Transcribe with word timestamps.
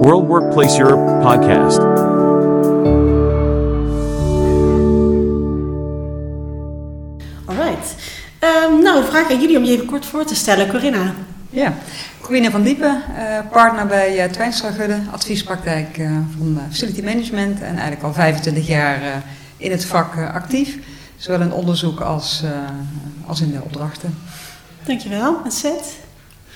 World 0.00 0.26
Workplace 0.26 0.80
Europe 0.80 1.20
podcast. 1.22 1.78
Alright. 7.44 7.94
Um, 8.40 8.82
nou, 8.82 9.04
vraag 9.04 9.30
aan 9.30 9.40
jullie 9.40 9.56
om 9.56 9.64
je 9.64 9.72
even 9.72 9.86
kort 9.86 10.06
voor 10.06 10.24
te 10.24 10.34
stellen. 10.34 10.68
Corinna. 10.68 11.14
Ja, 11.50 11.74
Corinna 12.20 12.50
van 12.50 12.62
Diepen, 12.62 13.02
uh, 13.18 13.38
partner 13.50 13.86
bij 13.86 14.24
uh, 14.24 14.32
Twijnstra 14.32 14.70
Gudde, 14.70 15.00
adviespraktijk 15.12 15.98
uh, 15.98 16.10
van 16.38 16.60
Facility 16.70 17.02
Management 17.02 17.60
en 17.60 17.72
eigenlijk 17.72 18.02
al 18.02 18.12
25 18.12 18.66
jaar 18.66 19.22
in 19.56 19.70
het 19.70 19.84
vak 19.84 20.16
actief. 20.32 20.78
Zowel 21.16 21.40
in 21.40 21.52
onderzoek 21.52 22.00
als, 22.00 22.42
als 23.26 23.40
in 23.40 23.52
de 23.52 23.62
opdrachten. 23.62 24.18
Dankjewel. 24.84 25.40
En 25.44 25.50
Seth? 25.50 26.08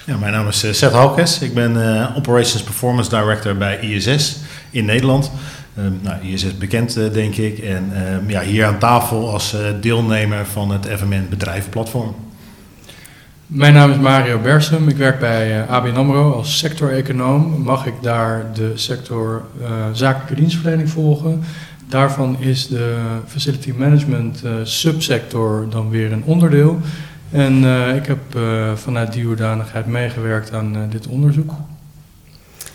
Ja, 0.06 0.16
mijn 0.16 0.32
naam 0.32 0.48
is 0.48 0.58
Seth 0.58 0.92
Halkes. 0.92 1.40
Ik 1.40 1.54
ben 1.54 1.76
Operations 2.16 2.62
Performance 2.62 3.10
Director 3.10 3.56
bij 3.56 3.78
ISS 3.78 4.36
in 4.70 4.84
Nederland. 4.84 5.30
Uh, 5.78 5.84
nou, 6.00 6.22
ISS 6.22 6.58
bekend, 6.58 6.94
denk 7.12 7.34
ik. 7.34 7.58
En 7.58 7.92
ja, 8.26 8.40
hier 8.40 8.66
aan 8.66 8.78
tafel 8.78 9.32
als 9.32 9.56
deelnemer 9.80 10.46
van 10.46 10.70
het 10.70 10.86
FMN 10.96 11.26
Bedrijvenplatform. 11.30 12.14
Mijn 13.46 13.74
naam 13.74 13.90
is 13.90 13.96
Mario 13.96 14.38
Bersum. 14.38 14.88
Ik 14.88 14.96
werk 14.96 15.18
bij 15.18 15.66
ABN 15.66 15.96
AMRO 15.96 16.32
als 16.32 16.58
sector-econoom. 16.58 17.62
Mag 17.62 17.86
ik 17.86 17.94
daar 18.00 18.54
de 18.54 18.72
sector 18.74 19.42
zakelijke 19.92 20.34
dienstverlening 20.34 20.90
volgen? 20.90 21.42
Daarvan 21.88 22.36
is 22.40 22.68
de 22.68 22.96
facility 23.26 23.72
management 23.76 24.42
subsector 24.62 25.66
dan 25.70 25.90
weer 25.90 26.12
een 26.12 26.24
onderdeel. 26.24 26.80
En 27.34 27.64
ik 27.94 28.06
heb 28.06 28.38
vanuit 28.74 29.12
die 29.12 29.24
hoedanigheid 29.24 29.86
meegewerkt 29.86 30.52
aan 30.52 30.86
dit 30.90 31.06
onderzoek. 31.06 31.50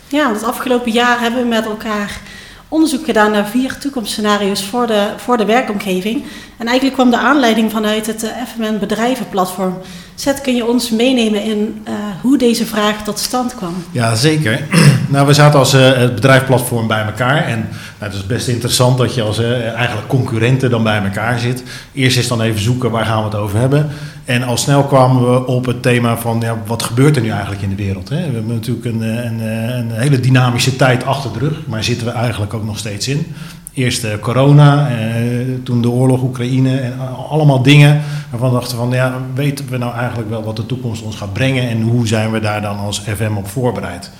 Ja, 0.08 0.32
het 0.32 0.44
afgelopen 0.44 0.92
jaar 0.92 1.20
hebben 1.20 1.42
we 1.42 1.48
met 1.48 1.64
elkaar 1.64 2.20
onderzoek 2.68 3.04
gedaan 3.04 3.30
naar 3.30 3.46
vier 3.46 3.78
toekomstscenario's 3.78 4.64
voor 4.64 4.86
de, 4.86 5.12
voor 5.16 5.36
de 5.36 5.44
werkomgeving. 5.44 6.24
En 6.58 6.66
eigenlijk 6.66 6.94
kwam 6.94 7.10
de 7.10 7.18
aanleiding 7.18 7.70
vanuit 7.70 8.06
het 8.06 8.32
FMN 8.46 8.78
Bedrijvenplatform. 8.78 9.78
Zet, 10.14 10.40
kun 10.40 10.54
je 10.54 10.66
ons 10.66 10.90
meenemen 10.90 11.42
in 11.42 11.86
hoe 12.20 12.38
deze 12.38 12.66
vraag 12.66 13.04
tot 13.04 13.18
stand 13.18 13.54
kwam? 13.54 13.74
Ja, 13.90 14.14
zeker. 14.14 14.60
nou, 15.08 15.26
we 15.26 15.32
zaten 15.32 15.58
als 15.58 15.74
uh, 15.74 15.92
het 15.92 16.14
bedrijfsplatform 16.14 16.86
bij 16.86 17.04
elkaar. 17.04 17.44
En 17.44 17.58
nou, 17.98 18.12
het 18.12 18.14
is 18.14 18.26
best 18.26 18.48
interessant 18.48 18.98
dat 18.98 19.14
je 19.14 19.22
als 19.22 19.38
uh, 19.38 19.72
eigenlijk 19.74 20.08
concurrenten 20.08 20.70
dan 20.70 20.82
bij 20.82 21.02
elkaar 21.02 21.38
zit. 21.38 21.62
Eerst 21.92 22.18
is 22.18 22.28
dan 22.28 22.40
even 22.40 22.60
zoeken 22.60 22.90
waar 22.90 23.04
gaan 23.04 23.18
we 23.18 23.24
het 23.24 23.34
over 23.34 23.58
hebben. 23.58 23.88
En 24.24 24.42
al 24.42 24.56
snel 24.56 24.84
kwamen 24.84 25.32
we 25.32 25.46
op 25.46 25.66
het 25.66 25.82
thema 25.82 26.16
van 26.16 26.40
ja, 26.40 26.56
wat 26.66 26.82
gebeurt 26.82 27.16
er 27.16 27.22
nu 27.22 27.30
eigenlijk 27.30 27.62
in 27.62 27.68
de 27.68 27.82
wereld. 27.82 28.08
Hè? 28.08 28.16
We 28.16 28.34
hebben 28.34 28.54
natuurlijk 28.54 28.86
een, 28.86 29.02
een, 29.02 29.40
een 29.78 29.90
hele 29.90 30.20
dynamische 30.20 30.76
tijd 30.76 31.04
achter 31.04 31.32
de 31.32 31.38
rug. 31.38 31.66
Maar 31.66 31.84
zitten 31.84 32.06
we 32.06 32.12
eigenlijk 32.12 32.54
ook 32.54 32.64
nog 32.64 32.78
steeds 32.78 33.08
in. 33.08 33.26
Eerst 33.74 34.06
corona, 34.20 34.88
eh, 34.88 34.96
toen 35.64 35.82
de 35.82 35.90
oorlog 35.90 36.22
Oekraïne 36.22 36.78
en 36.78 36.92
allemaal 37.30 37.62
dingen 37.62 38.00
waarvan 38.30 38.50
we 38.50 38.58
dachten 38.58 38.76
van 38.76 38.90
ja, 38.90 39.20
weten 39.34 39.68
we 39.68 39.76
nou 39.76 39.94
eigenlijk 39.94 40.28
wel 40.28 40.42
wat 40.42 40.56
de 40.56 40.66
toekomst 40.66 41.02
ons 41.02 41.16
gaat 41.16 41.32
brengen 41.32 41.68
en 41.68 41.82
hoe 41.82 42.06
zijn 42.06 42.30
we 42.30 42.40
daar 42.40 42.62
dan 42.62 42.78
als 42.78 43.00
FM 43.00 43.36
op 43.36 43.48
voorbereid? 43.48 44.10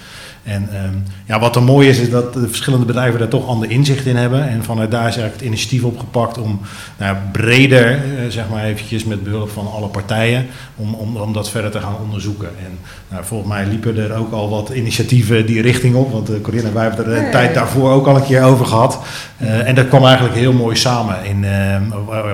En 0.43 0.69
um, 0.85 1.03
ja, 1.27 1.41
wat 1.41 1.57
er 1.57 1.63
mooi 1.63 1.89
is, 1.89 1.99
is 1.99 2.11
dat 2.11 2.33
de 2.33 2.49
verschillende 2.49 2.87
bedrijven 2.87 3.19
daar 3.19 3.29
toch 3.29 3.47
ander 3.47 3.71
inzicht 3.71 4.07
in 4.07 4.17
hebben. 4.17 4.49
En 4.49 4.65
vanuit 4.65 4.91
daar 4.91 5.09
is 5.09 5.17
eigenlijk 5.17 5.35
het 5.35 5.45
initiatief 5.45 5.83
opgepakt 5.83 6.39
om 6.39 6.61
nou, 6.99 7.17
breder, 7.33 8.05
uh, 8.05 8.21
zeg 8.29 8.49
maar 8.49 8.65
eventjes 8.65 9.05
met 9.05 9.25
behulp 9.25 9.51
van 9.51 9.73
alle 9.73 9.87
partijen, 9.87 10.47
om, 10.77 10.95
om, 10.95 11.17
om 11.17 11.33
dat 11.33 11.51
verder 11.51 11.71
te 11.71 11.81
gaan 11.81 11.97
onderzoeken. 12.03 12.49
En 12.49 12.79
nou, 13.09 13.25
volgens 13.25 13.51
mij 13.51 13.67
liepen 13.67 13.97
er 13.97 14.17
ook 14.17 14.33
al 14.33 14.49
wat 14.49 14.69
initiatieven 14.69 15.47
die 15.47 15.63
richting 15.63 15.95
op. 15.95 16.13
Want 16.13 16.31
uh, 16.31 16.41
Corinne, 16.41 16.73
wij 16.73 16.85
hebben 16.85 17.07
er 17.07 17.25
de 17.25 17.31
tijd 17.31 17.55
daarvoor 17.55 17.91
ook 17.91 18.07
al 18.07 18.17
een 18.17 18.25
keer 18.25 18.43
over 18.43 18.67
gehad. 18.67 18.99
Uh, 19.39 19.69
en 19.69 19.75
dat 19.75 19.89
kwam 19.89 20.05
eigenlijk 20.05 20.35
heel 20.35 20.53
mooi 20.53 20.77
samen 20.77 21.25
in 21.25 21.47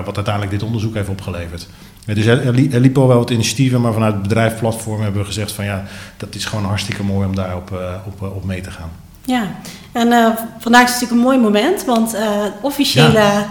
wat 0.05 0.15
uiteindelijk 0.15 0.51
dit 0.51 0.63
onderzoek 0.63 0.93
heeft 0.93 1.09
opgeleverd. 1.09 1.67
Dus 2.15 2.25
er, 2.25 2.45
er 2.45 2.79
liepen 2.79 3.01
al 3.01 3.07
wel 3.07 3.17
wat 3.17 3.29
initiatieven, 3.29 3.81
maar 3.81 3.93
vanuit 3.93 4.13
het 4.13 4.21
bedrijfsplatform 4.21 5.01
hebben 5.01 5.21
we 5.21 5.27
gezegd 5.27 5.51
van 5.51 5.65
ja, 5.65 5.83
dat 6.17 6.35
is 6.35 6.45
gewoon 6.45 6.65
hartstikke 6.65 7.03
mooi 7.03 7.27
om 7.27 7.35
daarop 7.35 7.71
uh, 7.71 7.93
op, 8.05 8.21
op 8.21 8.45
mee 8.45 8.61
te 8.61 8.71
gaan. 8.71 8.89
Ja, 9.25 9.47
en 9.91 10.07
uh, 10.07 10.29
vandaag 10.59 10.83
is 10.83 10.93
natuurlijk 10.93 11.11
een 11.11 11.27
mooi 11.27 11.37
moment, 11.37 11.85
want 11.85 12.15
uh, 12.15 12.21
officiële 12.61 13.19
ja. 13.19 13.47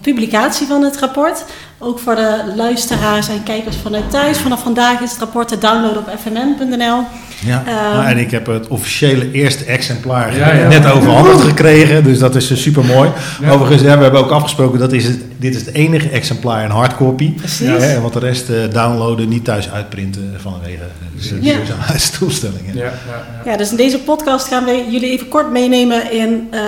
publicatie 0.00 0.66
van 0.66 0.82
het 0.82 0.98
rapport. 0.98 1.44
Ook 1.84 1.98
voor 1.98 2.14
de 2.14 2.52
luisteraars 2.56 3.28
en 3.28 3.42
kijkers 3.42 3.76
vanuit 3.76 4.10
thuis. 4.10 4.38
Vanaf 4.38 4.62
vandaag 4.62 5.00
is 5.00 5.10
het 5.10 5.18
rapport 5.18 5.48
te 5.48 5.58
downloaden 5.58 5.98
op 5.98 6.10
fmn.nl. 6.20 7.02
Ja, 7.44 7.58
um, 7.58 7.96
nou, 7.96 8.06
en 8.06 8.18
ik 8.18 8.30
heb 8.30 8.46
het 8.46 8.68
officiële 8.68 9.30
eerste 9.30 9.64
exemplaar 9.64 10.36
ja, 10.36 10.52
ja. 10.52 10.68
net 10.68 10.90
overhandigd 10.90 11.40
gekregen, 11.40 12.04
dus 12.04 12.18
dat 12.18 12.34
is 12.34 12.50
uh, 12.50 12.56
super 12.56 12.84
mooi. 12.84 13.10
Overigens, 13.50 13.82
ja, 13.82 13.96
we 13.96 14.02
hebben 14.02 14.20
ook 14.20 14.30
afgesproken 14.30 14.78
dat 14.78 14.92
is 14.92 15.04
het, 15.04 15.18
dit 15.36 15.54
is 15.54 15.66
het 15.66 15.74
enige 15.74 16.08
exemplaar 16.08 16.64
in 16.64 16.70
hardcopy. 16.70 17.32
Precies. 17.32 17.66
Ja, 17.66 18.00
want 18.00 18.12
de 18.12 18.18
rest 18.18 18.48
uh, 18.48 18.56
downloaden, 18.70 19.28
niet 19.28 19.44
thuis 19.44 19.70
uitprinten 19.70 20.34
vanwege 20.36 20.82
dus, 21.14 21.28
de 21.28 21.40
duurzaamheidsdoelstellingen. 21.40 22.74
Ja. 22.84 22.92
Ja, 23.44 23.56
dus 23.56 23.70
in 23.70 23.76
deze 23.76 23.98
podcast 23.98 24.48
gaan 24.48 24.64
we 24.64 24.86
jullie 24.90 25.10
even 25.10 25.28
kort 25.28 25.50
meenemen 25.50 26.12
in 26.12 26.48
uh, 26.54 26.60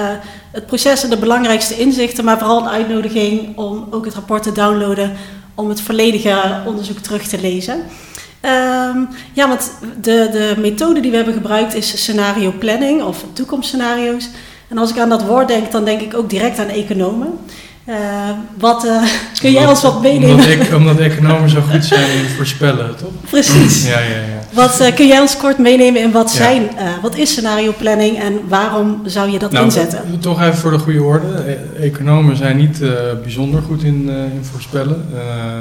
het 0.57 0.67
proces 0.67 1.03
en 1.03 1.11
de 1.11 1.17
belangrijkste 1.17 1.79
inzichten, 1.79 2.25
maar 2.25 2.39
vooral 2.39 2.63
een 2.63 2.69
uitnodiging 2.69 3.57
om 3.57 3.87
ook 3.91 4.05
het 4.05 4.15
rapport 4.15 4.43
te 4.43 4.53
downloaden 4.53 5.13
om 5.55 5.69
het 5.69 5.81
volledige 5.81 6.37
onderzoek 6.67 6.99
terug 6.99 7.23
te 7.23 7.41
lezen. 7.41 7.75
Um, 7.75 9.09
ja, 9.33 9.49
want 9.49 9.71
de, 10.01 10.29
de 10.33 10.55
methode 10.59 11.01
die 11.01 11.11
we 11.11 11.17
hebben 11.17 11.35
gebruikt 11.35 11.75
is 11.75 12.03
scenario 12.03 12.53
planning 12.59 13.03
of 13.03 13.25
toekomstscenario's. 13.33 14.29
En 14.69 14.79
als 14.79 14.91
ik 14.91 14.99
aan 14.99 15.09
dat 15.09 15.23
woord 15.23 15.49
denk, 15.49 15.73
dan 15.73 15.85
denk 15.85 16.01
ik 16.01 16.15
ook 16.15 16.31
direct 16.31 16.59
aan 16.59 16.69
economen. 16.69 17.39
Uh, 17.89 17.97
wat, 18.59 18.85
uh, 18.85 19.03
kun 19.41 19.53
jij 19.53 19.67
ons 19.67 19.83
wat 19.83 20.03
meenemen? 20.03 20.35
Omdat, 20.35 20.49
ik, 20.49 20.75
omdat 20.75 20.99
economen 20.99 21.51
zo 21.51 21.61
goed 21.71 21.85
zijn 21.85 22.11
in 22.11 22.29
voorspellen, 22.37 22.97
toch? 22.97 23.31
Precies. 23.31 23.87
Ja, 23.87 23.99
ja, 23.99 24.17
ja. 24.17 24.36
Wat 24.57 24.81
uh, 24.81 24.95
kun 24.95 25.07
jij 25.07 25.21
ons 25.21 25.37
kort 25.37 25.59
meenemen 25.59 26.03
in 26.03 26.13
wat, 26.13 26.31
zijn, 26.31 26.71
wat 27.03 27.17
is 27.17 27.31
scenario 27.31 27.75
planning 27.79 28.19
en 28.19 28.41
waarom 28.49 29.01
zou 29.05 29.31
je 29.31 29.39
dat 29.39 29.53
nou, 29.53 29.65
inzetten? 29.65 30.19
Toch 30.21 30.43
even 30.43 30.55
voor 30.55 30.71
de 30.71 30.79
goede 30.79 31.03
orde. 31.03 31.27
E 31.27 31.83
economen 31.83 32.37
zijn 32.37 32.57
niet 32.57 32.79
bijzonder 33.23 33.63
goed 33.63 33.83
in, 33.83 34.09
in 34.09 34.45
voorspellen. 34.51 35.07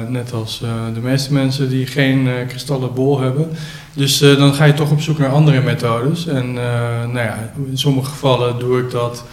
net 0.08 0.32
als 0.32 0.62
de 0.94 1.00
meeste 1.00 1.32
mensen 1.32 1.68
die 1.68 1.86
geen 1.86 2.28
kristallen 2.48 2.94
bol 2.94 3.20
hebben. 3.20 3.48
Dus 3.92 4.18
dan 4.18 4.54
ga 4.54 4.64
je 4.64 4.74
toch 4.74 4.90
op 4.90 5.00
zoek 5.00 5.18
naar 5.18 5.30
andere 5.30 5.60
methodes. 5.60 6.26
En 6.26 6.52
nou 6.52 7.18
ja, 7.18 7.52
in 7.70 7.78
sommige 7.78 8.10
gevallen 8.10 8.58
doe 8.58 8.78
ik 8.78 8.90
dat 8.90 9.24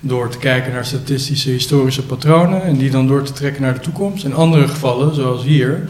door 0.00 0.28
te 0.28 0.38
kijken 0.38 0.72
naar 0.72 0.84
statistische 0.84 1.50
historische 1.50 2.02
patronen 2.02 2.62
en 2.62 2.76
die 2.76 2.90
dan 2.90 3.06
door 3.06 3.22
te 3.22 3.32
trekken 3.32 3.62
naar 3.62 3.74
de 3.74 3.80
toekomst. 3.80 4.24
In 4.24 4.34
andere 4.34 4.68
gevallen, 4.68 5.14
zoals 5.14 5.42
hier, 5.42 5.88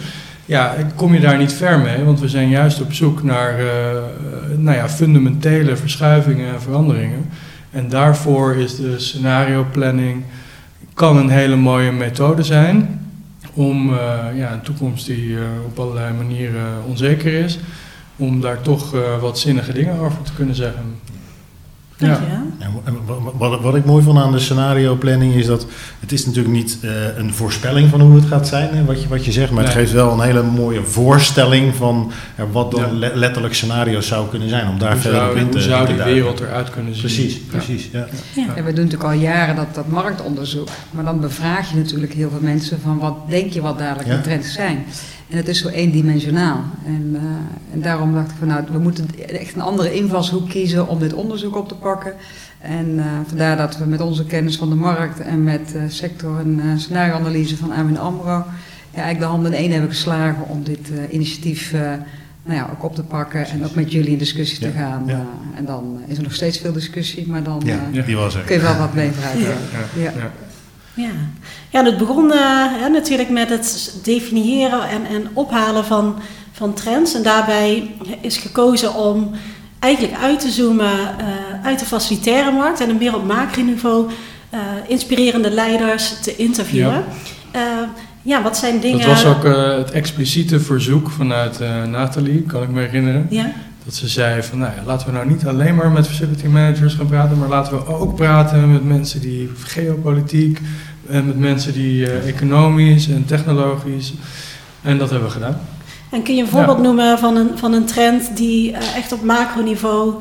ja, 0.50 0.74
kom 0.94 1.14
je 1.14 1.20
daar 1.20 1.38
niet 1.38 1.52
ver 1.52 1.78
mee, 1.78 2.04
want 2.04 2.20
we 2.20 2.28
zijn 2.28 2.48
juist 2.48 2.80
op 2.80 2.92
zoek 2.92 3.22
naar 3.22 3.60
uh, 3.60 3.66
nou 4.56 4.76
ja, 4.76 4.88
fundamentele 4.88 5.76
verschuivingen 5.76 6.52
en 6.52 6.62
veranderingen. 6.62 7.28
En 7.70 7.88
daarvoor 7.88 8.56
is 8.56 8.76
de 8.76 8.98
scenario 8.98 9.66
planning 9.72 10.22
kan 10.94 11.16
een 11.16 11.28
hele 11.28 11.56
mooie 11.56 11.92
methode 11.92 12.42
zijn 12.42 13.00
om 13.54 13.90
uh, 13.90 13.98
ja, 14.34 14.52
een 14.52 14.60
toekomst 14.60 15.06
die 15.06 15.36
op 15.66 15.78
allerlei 15.78 16.14
manieren 16.14 16.84
onzeker 16.86 17.32
is, 17.32 17.58
om 18.16 18.40
daar 18.40 18.60
toch 18.62 18.94
wat 19.20 19.38
zinnige 19.38 19.72
dingen 19.72 19.98
over 19.98 20.22
te 20.22 20.32
kunnen 20.32 20.54
zeggen. 20.54 20.82
Ja. 22.06 22.20
En 22.84 22.96
wat, 23.38 23.60
wat 23.60 23.74
ik 23.74 23.84
mooi 23.84 24.04
vond 24.04 24.18
aan 24.18 24.32
de 24.32 24.38
scenario 24.38 24.94
planning 24.94 25.34
is 25.34 25.46
dat 25.46 25.66
het 26.00 26.12
is 26.12 26.26
natuurlijk 26.26 26.54
niet 26.54 26.78
uh, 26.82 26.90
een 27.16 27.34
voorspelling 27.34 27.88
van 27.88 28.00
hoe 28.00 28.14
het 28.14 28.24
gaat 28.24 28.48
zijn, 28.48 28.74
hè, 28.74 28.84
wat, 28.84 29.02
je, 29.02 29.08
wat 29.08 29.24
je 29.24 29.32
zegt, 29.32 29.50
maar 29.50 29.62
nee. 29.62 29.72
het 29.72 29.80
geeft 29.80 29.92
wel 29.92 30.12
een 30.12 30.20
hele 30.20 30.42
mooie 30.42 30.84
voorstelling 30.84 31.74
van 31.74 32.12
uh, 32.38 32.44
wat 32.52 32.70
dan 32.70 32.98
ja. 32.98 33.10
letterlijk 33.14 33.54
scenario's 33.54 34.06
zou 34.06 34.28
kunnen 34.28 34.48
zijn, 34.48 34.68
om 34.68 34.78
daar 34.78 34.92
hoe 34.92 35.00
verder 35.00 35.20
zou, 35.20 35.30
op 35.30 35.36
in 35.36 35.50
te 35.50 35.58
Hoe 35.58 35.66
zou 35.66 35.86
die 35.86 35.96
wereld 35.96 36.40
eruit 36.40 36.70
kunnen 36.70 36.94
zien? 36.94 37.02
Precies, 37.02 37.38
precies. 37.40 37.88
Ja. 37.92 38.06
Ja. 38.34 38.54
we 38.54 38.62
doen 38.62 38.84
natuurlijk 38.84 39.04
al 39.04 39.12
jaren 39.12 39.56
dat, 39.56 39.74
dat 39.74 39.88
marktonderzoek, 39.88 40.68
maar 40.90 41.04
dan 41.04 41.20
bevraag 41.20 41.70
je 41.70 41.76
natuurlijk 41.76 42.12
heel 42.12 42.30
veel 42.30 42.42
mensen 42.42 42.80
van 42.80 42.98
wat 42.98 43.16
denk 43.28 43.52
je 43.52 43.60
wat 43.60 43.78
dadelijk 43.78 44.08
de 44.08 44.20
trends 44.20 44.52
zijn. 44.52 44.84
En 45.30 45.36
het 45.36 45.48
is 45.48 45.58
zo 45.58 45.68
eendimensionaal. 45.68 46.64
En, 46.84 47.08
uh, 47.12 47.20
en 47.72 47.82
daarom 47.82 48.12
dacht 48.14 48.30
ik 48.30 48.36
van 48.38 48.48
nou, 48.48 48.64
we 48.72 48.78
moeten 48.78 49.06
echt 49.28 49.54
een 49.54 49.60
andere 49.60 49.94
invalshoek 49.94 50.48
kiezen 50.48 50.88
om 50.88 50.98
dit 50.98 51.12
onderzoek 51.12 51.56
op 51.56 51.68
te 51.68 51.74
pakken. 51.74 52.12
En 52.60 52.86
uh, 52.88 53.04
vandaar 53.26 53.56
dat 53.56 53.76
we 53.78 53.84
met 53.84 54.00
onze 54.00 54.24
kennis 54.24 54.56
van 54.56 54.68
de 54.68 54.74
markt 54.74 55.20
en 55.20 55.44
met 55.44 55.72
uh, 55.76 55.82
sector- 55.88 56.38
en 56.38 56.60
scenarioanalyse 56.80 57.56
van 57.56 57.72
ABN 57.72 57.96
AMRO... 57.96 58.44
Ja, 58.94 58.96
eigenlijk 59.02 59.18
de 59.20 59.24
handen 59.36 59.52
in 59.52 59.58
één 59.58 59.70
hebben 59.72 59.90
geslagen 59.90 60.48
om 60.48 60.62
dit 60.64 60.90
initiatief 61.10 61.72
nou 62.42 62.56
ja, 62.56 62.68
ook 62.72 62.84
op 62.84 62.94
te 62.94 63.02
pakken 63.02 63.46
en 63.46 63.64
ook 63.64 63.74
met 63.74 63.92
jullie 63.92 64.10
in 64.10 64.18
discussie 64.18 64.60
Ja, 64.60 64.70
te 64.70 64.76
gaan. 64.78 65.02
ja. 65.06 65.26
en 65.56 65.64
dan 65.64 66.00
is 66.06 66.16
er 66.16 66.22
nog 66.22 66.34
steeds 66.34 66.58
veel 66.58 66.72
discussie, 66.72 67.28
maar 67.28 67.42
dan 67.42 67.62
Ja, 67.64 68.02
die 68.06 68.16
was 68.16 68.34
er. 68.34 68.42
kun 68.42 68.54
je 68.56 68.62
wel 68.62 68.76
wat 68.76 68.94
mee 68.94 69.10
vooruit. 69.10 69.56
Ja. 70.94 71.08
Ja. 71.70 71.84
Het 71.84 71.98
begon 71.98 72.24
uh, 72.24 72.34
hè, 72.80 72.88
natuurlijk 72.88 73.30
met 73.30 73.48
het 73.48 73.98
definiëren 74.02 74.88
en, 74.88 75.06
en 75.16 75.28
ophalen 75.32 75.84
van, 75.84 76.16
van 76.52 76.74
trends. 76.74 77.14
En 77.14 77.22
daarbij 77.22 77.90
is 78.20 78.36
gekozen 78.36 78.94
om 78.94 79.30
eigenlijk 79.78 80.22
uit 80.22 80.40
te 80.40 80.50
zoomen 80.50 80.92
uh, 80.92 81.66
uit 81.66 81.78
de 81.78 81.84
facilitaire 81.84 82.50
markt 82.50 82.80
en 82.80 82.96
meer 82.96 83.14
op 83.14 83.24
macroniveau 83.24 84.10
uh, 84.54 84.60
inspirerende 84.86 85.50
leiders 85.50 86.20
te 86.20 86.36
interviewen. 86.36 87.04
Ja. 87.52 87.88
Ja, 88.22 88.42
wat 88.42 88.56
zijn 88.56 88.80
dingen... 88.80 88.98
Dat 88.98 89.22
was 89.22 89.24
ook 89.24 89.44
het 89.78 89.90
expliciete 89.90 90.60
verzoek 90.60 91.10
vanuit 91.10 91.58
Nathalie, 91.88 92.42
kan 92.42 92.62
ik 92.62 92.68
me 92.68 92.80
herinneren. 92.80 93.26
Ja. 93.30 93.52
Dat 93.84 93.94
ze 93.94 94.08
zei 94.08 94.42
van, 94.42 94.58
nou 94.58 94.72
ja, 94.76 94.82
laten 94.86 95.06
we 95.06 95.12
nou 95.12 95.28
niet 95.28 95.46
alleen 95.46 95.74
maar 95.74 95.90
met 95.90 96.06
facility 96.06 96.46
managers 96.46 96.94
gaan 96.94 97.06
praten, 97.06 97.38
maar 97.38 97.48
laten 97.48 97.72
we 97.72 97.86
ook 97.86 98.14
praten 98.14 98.72
met 98.72 98.84
mensen 98.84 99.20
die 99.20 99.50
geopolitiek 99.62 100.60
en 101.08 101.26
met 101.26 101.38
mensen 101.38 101.72
die 101.72 102.10
economisch 102.10 103.08
en 103.08 103.24
technologisch. 103.24 104.14
En 104.82 104.98
dat 104.98 105.10
hebben 105.10 105.28
we 105.28 105.34
gedaan. 105.34 105.60
En 106.10 106.22
kun 106.22 106.34
je 106.34 106.42
een 106.42 106.48
voorbeeld 106.48 106.78
noemen 106.78 107.18
van 107.18 107.36
een, 107.36 107.58
van 107.58 107.72
een 107.72 107.84
trend 107.84 108.36
die 108.36 108.70
uh, 108.70 108.96
echt 108.96 109.12
op 109.12 109.22
macroniveau 109.22 110.14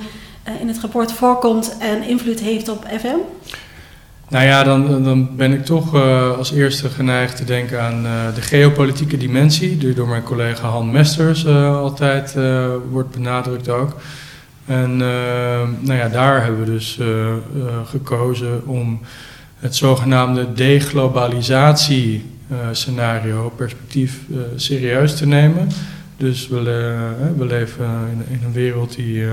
uh, 0.48 0.62
in 0.62 0.68
het 0.68 0.80
rapport 0.80 1.12
voorkomt 1.12 1.78
en 1.80 2.04
invloed 2.04 2.40
heeft 2.40 2.70
op 2.70 2.86
FM? 3.00 3.18
Nou 4.30 4.46
ja, 4.46 4.64
dan, 4.64 5.04
dan 5.04 5.36
ben 5.36 5.54
ik 5.54 5.66
toch 5.66 5.96
uh, 5.96 6.38
als 6.38 6.52
eerste 6.52 6.90
geneigd 6.90 7.36
te 7.36 7.44
denken 7.44 7.82
aan 7.82 8.04
de 8.36 8.42
geopolitieke 8.42 9.18
dimensie, 9.18 9.78
die 9.78 9.94
door 9.94 10.08
mijn 10.08 10.24
collega 10.24 10.68
Han 10.68 10.92
Mesters 10.92 11.48
altijd 11.48 12.36
wordt 12.92 13.12
benadrukt 13.12 13.70
ook. 13.70 13.96
En 14.66 14.98
nou 15.80 15.94
ja, 15.94 16.10
daar 16.10 16.44
hebben 16.44 16.66
we 16.66 16.72
dus 16.72 17.00
gekozen 17.86 18.68
om 18.68 19.00
het 19.60 19.76
zogenaamde 19.76 20.54
deglobalisatie 20.54 22.26
scenario, 22.72 23.54
perspectief 23.56 24.20
serieus 24.56 25.16
te 25.16 25.28
nemen. 25.28 25.68
Dus 26.20 26.48
we, 26.48 26.62
we 27.38 27.46
leven 27.46 27.86
in, 28.30 28.40
een 28.46 28.52
wereld 28.52 28.96
die 28.96 29.26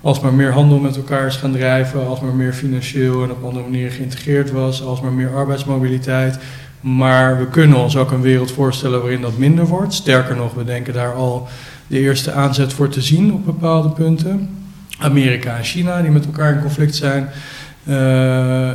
alsmaar 0.00 0.34
meer 0.34 0.52
handel 0.52 0.78
met 0.78 0.96
elkaar 0.96 1.26
is 1.26 1.36
gaan 1.36 1.52
drijven, 1.52 2.06
alsmaar 2.06 2.34
meer 2.34 2.52
financieel 2.52 3.22
en 3.22 3.30
op 3.30 3.44
andere 3.44 3.64
manieren 3.64 3.92
geïntegreerd 3.92 4.50
was, 4.50 4.82
alsmaar 4.82 5.12
meer 5.12 5.34
arbeidsmobiliteit. 5.34 6.38
Maar 6.80 7.38
we 7.38 7.46
kunnen 7.46 7.78
ons 7.78 7.96
ook 7.96 8.10
een 8.10 8.20
wereld 8.20 8.52
voorstellen 8.52 9.00
waarin 9.00 9.20
dat 9.20 9.38
minder 9.38 9.66
wordt. 9.66 9.94
Sterker 9.94 10.36
nog, 10.36 10.54
we 10.54 10.64
denken 10.64 10.94
daar 10.94 11.14
al 11.14 11.48
de 11.86 11.98
eerste 11.98 12.32
aanzet 12.32 12.72
voor 12.72 12.88
te 12.88 13.02
zien 13.02 13.32
op 13.32 13.44
bepaalde 13.44 13.88
punten. 13.88 14.64
Amerika 14.98 15.56
en 15.56 15.64
China, 15.64 16.02
die 16.02 16.10
met 16.10 16.24
elkaar 16.24 16.54
in 16.54 16.60
conflict 16.60 16.94
zijn, 16.94 17.28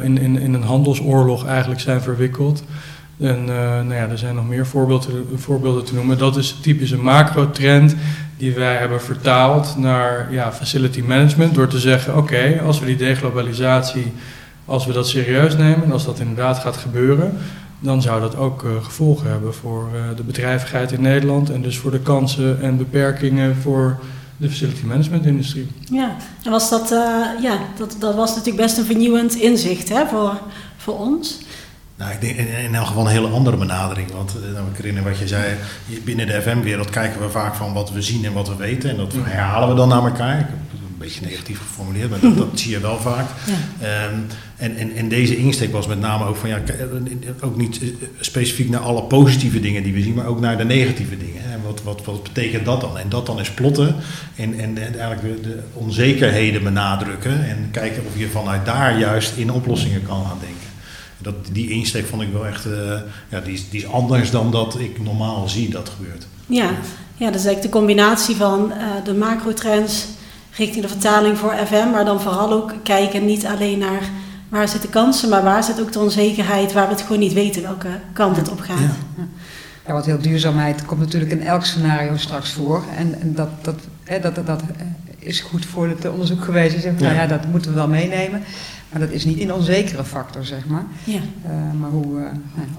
in, 0.03 0.17
in, 0.17 0.39
in 0.39 0.53
een 0.53 0.63
handelsoorlog 0.63 1.45
eigenlijk 1.45 1.81
zijn 1.81 2.01
verwikkeld. 2.01 2.63
En 3.19 3.39
uh, 3.41 3.47
nou 3.47 3.93
ja, 3.93 4.09
er 4.09 4.17
zijn 4.17 4.35
nog 4.35 4.47
meer 4.47 4.67
voorbeelden, 4.67 5.25
voorbeelden 5.35 5.83
te 5.83 5.93
noemen. 5.93 6.17
Dat 6.17 6.37
is 6.37 6.57
typisch 6.61 6.91
een 6.91 7.01
macro-trend 7.01 7.95
die 8.37 8.53
wij 8.53 8.75
hebben 8.75 9.01
vertaald 9.01 9.77
naar 9.77 10.27
ja, 10.31 10.53
facility 10.53 11.01
management. 11.01 11.55
Door 11.55 11.67
te 11.67 11.79
zeggen, 11.79 12.17
oké, 12.17 12.61
als 12.65 12.79
we 12.79 12.85
die 12.85 12.95
deglobalisatie, 12.95 14.11
als 14.65 14.85
we 14.85 14.93
dat 14.93 15.07
serieus 15.07 15.55
nemen 15.55 15.83
en 15.83 15.91
als 15.91 16.05
dat 16.05 16.19
inderdaad 16.19 16.57
gaat 16.57 16.77
gebeuren, 16.77 17.37
dan 17.79 18.01
zou 18.01 18.21
dat 18.21 18.35
ook 18.35 18.63
uh, 18.63 18.83
gevolgen 18.83 19.29
hebben 19.29 19.53
voor 19.53 19.89
uh, 19.95 20.15
de 20.15 20.23
bedrijvigheid 20.23 20.91
in 20.91 21.01
Nederland 21.01 21.49
en 21.49 21.61
dus 21.61 21.77
voor 21.77 21.91
de 21.91 21.99
kansen 21.99 22.61
en 22.61 22.77
beperkingen 22.77 23.55
voor 23.55 23.99
de 24.37 24.49
facility 24.49 24.85
management 24.85 25.25
industrie. 25.25 25.67
Ja, 25.91 26.15
en 26.43 26.51
was 26.51 26.69
dat, 26.69 26.89
ja, 27.41 27.57
dat, 27.77 27.95
dat 27.99 28.15
was 28.15 28.29
natuurlijk 28.29 28.63
best 28.63 28.77
een 28.77 28.85
vernieuwend 28.85 29.35
inzicht 29.35 29.89
hè, 29.89 30.05
voor, 30.05 30.39
voor 30.77 30.99
ons. 30.99 31.45
Nou, 31.97 32.11
ik 32.11 32.21
denk 32.21 32.35
in, 32.35 32.75
elk 32.75 32.85
geval 32.87 33.05
een 33.05 33.11
hele 33.11 33.27
andere 33.27 33.57
benadering. 33.57 34.11
Want 34.11 34.35
uh, 34.35 34.53
nou, 34.53 34.67
ik 34.71 34.75
herinner 34.77 35.03
wat 35.03 35.17
je 35.17 35.27
zei, 35.27 35.55
binnen 36.03 36.27
de 36.27 36.41
FM-wereld 36.41 36.89
kijken 36.89 37.21
we 37.21 37.29
vaak 37.29 37.55
van 37.55 37.73
wat 37.73 37.91
we 37.91 38.01
zien 38.01 38.25
en 38.25 38.33
wat 38.33 38.47
we 38.47 38.55
weten. 38.55 38.89
En 38.89 38.97
dat 38.97 39.13
herhalen 39.13 39.69
we 39.69 39.75
dan 39.75 39.89
naar 39.89 40.03
elkaar. 40.03 40.39
Ik 40.39 40.45
heb 40.45 40.57
het 40.71 40.79
een 40.79 40.97
beetje 40.97 41.25
negatief 41.25 41.57
geformuleerd, 41.57 42.09
maar 42.09 42.19
dat, 42.19 42.37
dat 42.37 42.59
zie 42.59 42.71
je 42.71 42.79
wel 42.79 42.99
vaak. 42.99 43.27
Ja. 43.79 44.05
Um, 44.05 44.25
en, 44.57 44.75
en, 44.77 44.95
en 44.95 45.09
deze 45.09 45.37
insteek 45.37 45.71
was 45.71 45.87
met 45.87 45.99
name 45.99 46.25
ook 46.25 46.35
van, 46.35 46.49
ja, 46.49 46.59
ook 47.41 47.57
niet 47.57 47.81
eh, 47.81 47.87
specifiek 48.19 48.69
naar 48.69 48.79
alle 48.79 49.03
positieve 49.03 49.59
dingen 49.59 49.83
die 49.83 49.93
we 49.93 50.01
zien, 50.01 50.13
maar 50.13 50.25
ook 50.25 50.39
naar 50.39 50.57
de 50.57 50.65
negatieve 50.65 51.17
dingen. 51.17 51.41
En 51.51 51.61
wat, 51.65 51.83
wat, 51.83 52.05
wat 52.05 52.23
betekent 52.23 52.65
dat 52.65 52.81
dan? 52.81 52.97
En 52.97 53.09
dat 53.09 53.25
dan 53.25 53.39
is 53.39 53.51
plotten 53.51 53.95
en, 54.35 54.59
en, 54.59 54.77
en 54.77 54.99
eigenlijk 54.99 55.21
de, 55.21 55.49
de 55.49 55.59
onzekerheden 55.73 56.63
benadrukken 56.63 57.49
en 57.49 57.67
kijken 57.71 58.03
of 58.07 58.19
je 58.19 58.27
vanuit 58.27 58.65
daar 58.65 58.99
juist 58.99 59.37
in 59.37 59.51
oplossingen 59.51 60.03
kan 60.03 60.25
gaan 60.25 60.37
denken. 60.39 60.56
Dat, 61.27 61.35
die 61.51 61.69
insteek 61.69 62.05
vond 62.05 62.21
ik 62.21 62.31
wel 62.31 62.45
echt, 62.45 62.65
uh, 62.65 62.73
ja, 63.29 63.39
die 63.39 63.53
is, 63.53 63.69
die 63.69 63.81
is 63.81 63.87
anders 63.87 64.31
dan 64.31 64.51
dat 64.51 64.79
ik 64.79 65.03
normaal 65.03 65.49
zie 65.49 65.69
dat 65.69 65.89
gebeurt. 65.89 66.27
Ja, 66.45 66.69
ja 67.15 67.25
dat 67.25 67.39
is 67.39 67.45
eigenlijk 67.45 67.61
de 67.61 67.69
combinatie 67.69 68.35
van 68.35 68.71
uh, 68.71 68.83
de 69.03 69.13
macrotrends 69.13 70.05
richting 70.51 70.81
de 70.81 70.89
vertaling 70.89 71.37
voor 71.37 71.53
FM, 71.65 71.89
maar 71.91 72.05
dan 72.05 72.21
vooral 72.21 72.51
ook 72.51 72.73
kijken 72.83 73.25
niet 73.25 73.45
alleen 73.45 73.79
naar 73.79 74.09
waar 74.49 74.67
zitten 74.67 74.89
kansen, 74.89 75.29
maar 75.29 75.43
waar 75.43 75.63
zit 75.63 75.81
ook 75.81 75.91
de 75.91 75.99
onzekerheid, 75.99 76.73
waar 76.73 76.87
we 76.87 76.93
het 76.93 77.01
gewoon 77.01 77.19
niet 77.19 77.33
weten 77.33 77.61
welke 77.61 77.99
kant 78.13 78.37
het 78.37 78.49
op 78.49 78.59
gaat. 78.59 78.79
Ja. 78.79 79.27
Ja, 79.87 79.93
wat 79.93 80.05
heel 80.05 80.21
duurzaamheid 80.21 80.85
komt 80.85 80.99
natuurlijk 80.99 81.31
in 81.31 81.41
elk 81.41 81.65
scenario 81.65 82.17
straks 82.17 82.51
voor. 82.51 82.83
En, 82.97 83.21
en 83.21 83.33
dat, 83.33 83.49
dat, 83.61 83.75
hè, 84.03 84.19
dat, 84.19 84.35
dat, 84.35 84.47
dat 84.47 84.61
is 85.19 85.39
goed 85.39 85.65
voor 85.65 85.87
het 85.87 86.09
onderzoek 86.09 86.43
geweest. 86.43 86.73
Je 86.73 86.81
zegt, 86.81 86.99
nou 86.99 87.13
ja, 87.13 87.27
dat 87.27 87.47
moeten 87.47 87.71
we 87.71 87.77
wel 87.77 87.87
meenemen. 87.87 88.43
Maar 88.89 88.99
dat 88.99 89.09
is 89.09 89.25
niet 89.25 89.39
een 89.39 89.53
onzekere 89.53 90.03
factor, 90.03 90.45
zeg 90.45 90.65
maar. 90.65 90.85
Ja. 91.03 91.19
Uh, 91.45 91.79
maar 91.79 91.89
hoe 91.89 92.19
uh, 92.19 92.25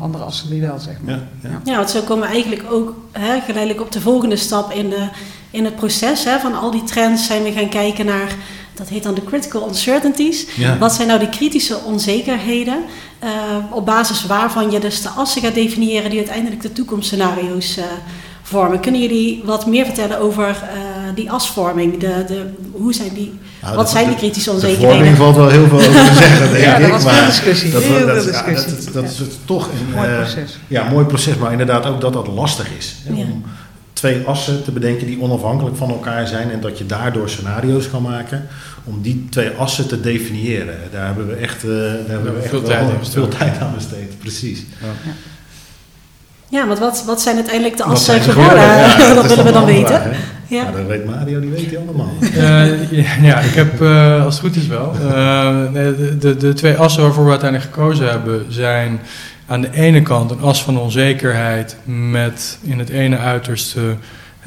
andere 0.01 0.25
assen 0.25 0.51
die 0.51 0.61
wel, 0.61 0.79
zeg 0.79 0.95
maar. 1.01 1.15
Ja, 1.15 1.29
ja. 1.43 1.61
ja, 1.65 1.77
want 1.77 1.91
zo 1.91 2.01
komen 2.01 2.27
we 2.27 2.33
eigenlijk 2.33 2.65
ook 2.71 2.97
hè, 3.13 3.41
geleidelijk 3.41 3.81
op 3.81 3.93
de 3.93 4.01
volgende 4.01 4.37
stap 4.37 4.73
in, 4.73 4.89
de, 4.89 5.09
in 5.51 5.65
het 5.65 5.77
proces. 5.77 6.25
Hè, 6.25 6.39
van 6.39 6.55
al 6.55 6.71
die 6.71 6.85
trends 6.85 7.27
zijn 7.27 7.43
we 7.43 7.53
gaan 7.53 7.69
kijken 7.69 8.07
naar, 8.07 8.35
dat 8.75 8.89
heet 8.89 9.03
dan 9.03 9.15
de 9.15 9.25
critical 9.25 9.69
uncertainties. 9.69 10.47
Ja. 10.57 10.79
Wat 10.79 10.93
zijn 10.93 11.09
nou 11.09 11.21
de 11.21 11.29
kritische 11.29 11.79
onzekerheden? 11.79 12.79
Uh, 13.25 13.31
op 13.71 13.87
basis 13.87 14.27
waarvan 14.27 14.71
je 14.71 14.81
dus 14.81 15.03
de 15.03 15.09
assen 15.09 15.43
gaat 15.43 15.55
definiëren 15.55 16.11
die 16.11 16.19
uiteindelijk 16.19 16.63
de 16.63 16.73
toekomstscenario's 16.73 17.79
vormen. 18.43 18.81
Kunnen 18.81 19.01
jullie 19.01 19.43
wat 19.45 19.67
meer 19.67 19.85
vertellen 19.85 20.19
over 20.19 20.63
die 21.15 21.31
asvorming? 21.31 21.99
De, 21.99 22.25
de, 22.27 22.47
hoe 22.73 22.95
zijn 22.95 23.15
die 23.15 23.39
nou, 23.63 23.77
Wat 23.77 23.91
zijn 23.91 24.07
die 24.07 24.17
kritische 24.17 24.51
onzekerheden? 24.51 24.89
De 24.89 24.95
vorming 24.95 25.17
valt 25.17 25.37
wel 25.37 25.49
heel 25.49 25.69
veel 25.69 25.79
over 25.79 25.93
te 25.93 26.15
zeggen, 26.15 26.51
denk 26.53 26.65
ja, 26.65 26.77
ik. 26.77 26.83
Dat 26.83 26.91
was 26.91 27.05
maar 27.05 27.27
discussie. 27.27 27.71
Dat, 27.71 27.83
heel 27.83 28.07
dat, 28.07 28.23
veel 28.23 28.33
discussie. 28.33 28.85
dat, 28.85 28.93
dat, 28.93 29.05
is 29.05 29.21
toch 29.45 29.69
een 29.69 29.95
mooi 29.95 30.09
proces. 30.09 30.59
ja, 30.67 30.91
mooi 30.91 31.07
proces, 31.07 31.37
maar 31.37 31.51
inderdaad 31.53 31.87
ook 31.87 32.01
dat 32.01 32.13
dat 32.13 32.27
lastig 32.27 32.69
is. 32.79 32.97
Hè, 33.05 33.13
ja. 33.13 33.23
Om 33.23 33.45
twee 33.93 34.25
assen 34.25 34.65
te 34.65 34.71
bedenken 34.71 35.07
die 35.07 35.21
onafhankelijk 35.21 35.77
van 35.77 35.89
elkaar 35.91 36.27
zijn 36.27 36.51
en 36.51 36.61
dat 36.61 36.79
je 36.79 36.87
daardoor 36.87 37.29
scenario's 37.29 37.91
kan 37.91 38.03
maken. 38.03 38.49
Om 38.85 39.03
die 39.03 39.27
twee 39.31 39.51
assen 39.51 39.89
te 39.89 40.01
definiëren. 40.01 40.77
Daar 40.93 41.07
hebben 41.07 41.27
we 41.27 41.35
echt, 41.35 41.65
uh, 41.65 41.71
daar 41.71 42.09
hebben 42.09 42.35
we 42.35 42.41
echt 42.41 42.49
veel, 42.49 42.63
tijd, 42.63 42.81
aan 42.81 43.07
veel 43.11 43.29
tijd 43.29 43.59
aan 43.61 43.75
besteed. 43.75 44.19
Precies. 44.19 44.65
Ja. 44.81 45.13
Ja, 46.51 46.67
want 46.67 46.79
wat, 46.79 47.03
wat 47.07 47.21
zijn 47.21 47.37
uiteindelijk 47.37 47.77
de 47.77 47.83
assen 47.83 48.21
geworden? 48.21 48.63
Ja, 48.63 49.15
dat, 49.15 49.27
willen 49.27 49.45
we 49.45 49.53
dan 49.53 49.65
weten. 49.65 49.87
Vraag, 49.87 50.17
ja. 50.49 50.71
dat 50.71 50.87
weet 50.87 51.05
Mario, 51.05 51.41
die 51.41 51.51
weet 51.51 51.71
hij 51.71 51.79
allemaal. 51.79 52.13
Uh, 52.23 53.23
ja, 53.31 53.39
ik 53.39 53.55
heb, 53.55 53.81
uh, 53.81 54.25
als 54.25 54.35
het 54.35 54.45
goed 54.45 54.57
is 54.57 54.67
wel, 54.67 54.95
uh, 54.95 55.73
de, 55.73 56.17
de, 56.19 56.37
de, 56.37 56.53
twee 56.53 56.77
assen 56.77 57.03
waarvoor 57.03 57.25
we 57.25 57.31
uiteindelijk 57.31 57.75
gekozen 57.75 58.09
hebben 58.11 58.53
zijn 58.53 59.01
aan 59.47 59.61
de 59.61 59.73
ene 59.73 60.03
kant 60.03 60.31
een 60.31 60.41
as 60.41 60.63
van 60.63 60.79
onzekerheid 60.79 61.77
met 61.85 62.59
in 62.63 62.79
het 62.79 62.89
ene 62.89 63.19
uiterste 63.19 63.97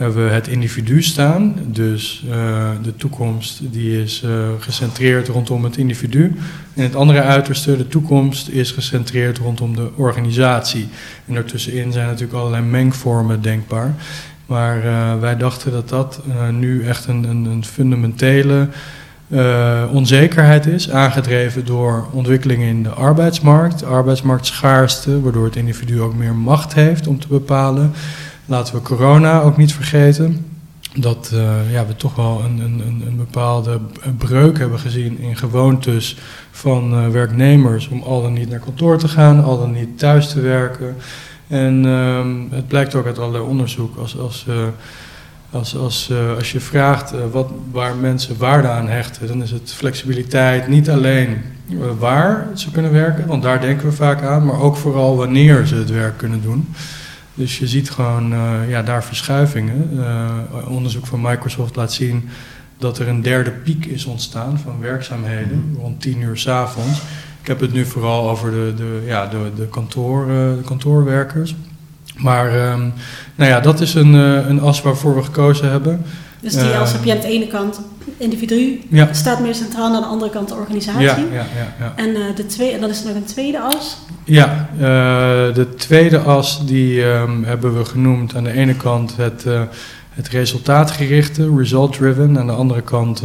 hebben 0.02 0.26
we 0.26 0.34
het 0.34 0.48
individu 0.48 1.02
staan. 1.02 1.56
Dus 1.66 2.24
uh, 2.30 2.70
de 2.84 2.96
toekomst 2.96 3.60
die 3.72 4.02
is 4.02 4.24
uh, 4.26 4.50
gecentreerd 4.60 5.28
rondom 5.28 5.64
het 5.64 5.78
individu. 5.78 6.36
En 6.74 6.84
het 6.84 6.96
andere 6.96 7.22
uiterste, 7.22 7.78
de 7.78 7.88
toekomst, 7.88 8.48
is 8.48 8.72
gecentreerd 8.72 9.38
rondom 9.38 9.76
de 9.76 9.90
organisatie. 9.96 10.88
En 11.28 11.34
daartussenin 11.34 11.92
zijn 11.92 12.06
natuurlijk 12.06 12.34
allerlei 12.34 12.64
mengvormen 12.64 13.42
denkbaar. 13.42 13.94
Maar 14.52 14.86
uh, 14.86 15.20
wij 15.20 15.38
dachten 15.38 15.72
dat 15.72 15.90
dat 15.90 16.20
nu 16.52 16.88
echt 16.88 17.08
een, 17.08 17.24
een, 17.24 17.46
een 17.46 17.66
fundamentele 17.66 18.68
onzekerheid 19.92 20.66
is, 20.66 20.90
aangedreven 20.90 21.66
door 21.66 22.08
ontwikkelingen 22.12 22.68
in 22.68 22.84
de 22.84 22.90
arbeidsmarkt, 22.90 23.86
arbeidsmarktschaarste, 23.86 25.22
waardoor 25.22 25.46
het 25.46 25.56
individu 25.56 26.02
ook 26.02 26.16
meer 26.16 26.36
macht 26.36 26.74
heeft 26.74 27.08
om 27.08 27.20
te 27.20 27.28
bepalen 27.28 27.94
Laten 28.46 28.76
we 28.76 28.82
corona 28.82 29.42
ook 29.42 29.58
niet 29.58 29.74
vergeten. 29.74 30.46
Dat 30.96 31.32
ja, 31.72 31.86
we 31.86 31.96
toch 31.96 32.16
wel 32.16 32.42
een, 32.46 32.60
een, 32.60 33.04
een 33.08 33.18
bepaalde 33.18 33.80
breuk 34.18 34.58
hebben 34.58 34.80
gezien 34.80 35.20
in 35.20 35.38
gewoontes 35.38 36.18
van 36.52 37.12
werknemers 37.12 37.88
om 37.88 38.02
al 38.02 38.22
dan 38.22 38.34
niet 38.34 38.50
naar 38.50 38.60
kantoor 38.60 38.98
te 38.98 39.08
gaan, 39.08 39.44
al 39.44 39.60
dan 39.60 39.72
niet 39.72 40.00
thuis 40.00 40.30
te 40.30 40.40
werken. 40.40 40.96
En 41.52 41.86
uh, 41.86 42.56
het 42.56 42.68
blijkt 42.68 42.96
ook 42.96 43.06
uit 43.06 43.20
allerlei 43.20 43.44
onderzoek 43.44 43.98
als, 43.98 44.18
als, 44.18 44.46
uh, 44.50 44.56
als, 45.50 45.76
als, 45.76 46.12
als 46.38 46.52
je 46.52 46.60
vraagt 46.60 47.14
wat, 47.32 47.50
waar 47.72 47.96
mensen 47.96 48.38
waarde 48.38 48.68
aan 48.68 48.88
hechten, 48.88 49.28
dan 49.28 49.44
is 49.44 49.52
het 49.52 49.74
flexibiliteit 49.74 50.68
niet 50.68 50.90
alleen 50.90 51.42
waar 52.00 52.48
ze 52.56 52.72
kunnen 52.72 52.92
werken, 52.92 53.28
want 53.28 53.44
daar 53.44 53.62
denken 53.62 53.88
we 53.88 53.96
vaak 53.96 54.22
aan, 54.22 54.46
maar 54.46 54.60
ook 54.60 54.76
vooral 54.76 55.16
wanneer 55.16 55.66
ze 55.66 55.76
het 55.76 55.90
werk 55.90 56.18
kunnen 56.18 56.42
doen. 56.42 56.68
Dus 57.34 57.60
je 57.60 57.68
ziet 57.68 57.90
gewoon 57.90 58.34
uh, 58.34 58.70
ja, 58.70 58.84
daar 58.84 59.04
verschuivingen. 59.04 59.90
Uh, 59.94 60.38
onderzoek 60.68 61.08
van 61.08 61.22
Microsoft 61.22 61.76
laat 61.76 61.94
zien 61.94 62.30
dat 62.78 63.00
er 63.00 63.08
een 63.08 63.22
derde 63.22 63.52
piek 63.52 63.86
is 63.86 64.06
ontstaan 64.06 64.60
van 64.60 64.80
werkzaamheden 64.80 65.78
rond 65.80 66.02
10 66.02 66.22
uur 66.22 66.38
's 66.38 66.48
avonds. 66.48 67.02
Ik 67.42 67.48
heb 67.48 67.60
het 67.60 67.74
nu 67.74 67.86
vooral 67.86 68.30
over 68.30 68.52
de, 68.52 68.74
de, 68.76 69.04
ja, 69.06 69.28
de, 69.28 69.38
de, 69.56 69.68
kantoor, 69.68 70.22
eh, 70.22 70.30
de 70.30 70.62
kantoorwerkers. 70.66 71.56
Maar 72.22 72.48
ehm, 72.48 72.82
nou 73.36 73.50
ja, 73.50 73.60
dat 73.60 73.80
is 73.80 73.94
een, 73.94 74.16
eh, 74.16 74.50
een 74.50 74.62
as 74.62 74.82
waarvoor 74.82 75.16
we 75.16 75.24
gekozen 75.24 75.72
hebben. 75.72 76.06
Dus 76.40 76.54
die 76.54 76.72
Eh, 76.72 76.80
als 76.80 76.92
heb 76.92 77.04
je 77.04 77.12
aan 77.12 77.20
de 77.20 77.28
ene 77.28 77.48
kant 77.48 77.82
individu 78.18 78.82
Ja, 78.90 79.14
staat 79.14 79.40
meer 79.40 79.56
centraal, 79.56 79.90
en 79.90 79.96
aan 79.96 80.02
de 80.02 80.08
andere 80.08 80.32
kant 80.32 80.48
de 80.48 80.54
organisatie. 80.54 81.06
ja, 81.06 81.18
ja, 81.18 81.46
ja. 81.58 81.74
ja. 81.80 81.94
En, 81.96 82.16
eh, 82.16 82.36
de 82.36 82.46
twee, 82.46 82.72
en 82.72 82.82
dan 82.82 82.90
is 82.90 83.02
er 83.02 83.08
nog 83.08 83.16
een 83.16 83.24
tweede 83.24 83.60
as. 83.60 83.98
Ja, 84.24 84.70
de 85.54 85.68
tweede 85.78 86.20
as 86.20 86.66
die 86.66 87.04
ehm, 87.04 87.44
hebben 87.44 87.78
we 87.78 87.86
genoemd. 87.86 88.36
Aan 88.36 88.44
de 88.44 88.52
ene 88.52 88.76
kant 88.76 89.16
het, 89.18 89.46
het 90.10 90.28
resultaatgerichte, 90.28 91.56
result-driven. 91.58 92.40
Aan 92.40 92.48
de 92.48 92.54
andere 92.54 92.82
kant 92.82 93.24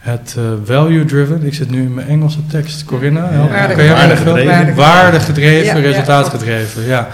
het 0.00 0.34
eh, 0.38 0.44
value-driven. 0.64 1.42
Ik 1.44 1.54
zit 1.54 1.70
nu 1.70 1.82
in 1.82 1.94
mijn 1.94 2.06
Engelse 2.08 2.46
tekst. 2.46 2.84
Corinna, 2.84 3.28
help. 3.30 3.50
Waarde- 3.50 3.74
kan 3.74 3.84
jij 3.84 3.92
waardegedreven. 3.94 4.54
helpen? 4.56 4.74
Waardegedreven, 4.74 5.64
Ja, 5.66 5.76
ja, 5.76 5.80
resultaatgedreven. 5.90 6.82
Ja, 6.82 7.08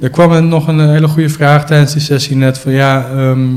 Er 0.00 0.10
kwam 0.10 0.32
een- 0.32 0.48
nog 0.48 0.68
een 0.68 0.80
eh, 0.80 0.86
hele 0.86 1.08
goede 1.08 1.28
vraag 1.28 1.66
tijdens 1.66 1.92
die 1.92 2.02
sessie 2.02 2.36
net 2.36 2.58
van 2.58 2.72
ja, 2.72 3.06
ehm, 3.14 3.48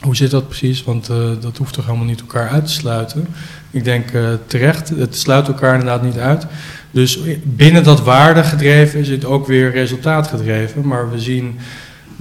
hoe 0.00 0.16
zit 0.16 0.30
dat 0.30 0.48
precies? 0.48 0.84
Want 0.84 1.08
eh, 1.08 1.16
dat 1.40 1.56
hoeft 1.56 1.72
toch 1.74 1.86
helemaal 1.86 2.06
niet 2.06 2.20
elkaar 2.20 2.48
uit 2.48 2.66
te 2.66 2.72
sluiten. 2.72 3.26
Ik 3.70 3.84
denk 3.84 4.08
terecht, 4.46 4.92
het 4.98 5.16
sluit 5.16 5.46
elkaar 5.48 5.72
inderdaad 5.74 6.02
niet 6.02 6.18
uit. 6.18 6.46
Dus 6.90 7.18
binnen 7.42 7.84
dat 7.84 8.02
waardegedreven 8.02 9.00
is 9.00 9.08
het 9.08 9.24
ook 9.24 9.46
weer 9.46 9.70
resultaatgedreven. 9.70 10.86
Maar 10.86 11.10
we 11.10 11.18
zien 11.20 11.58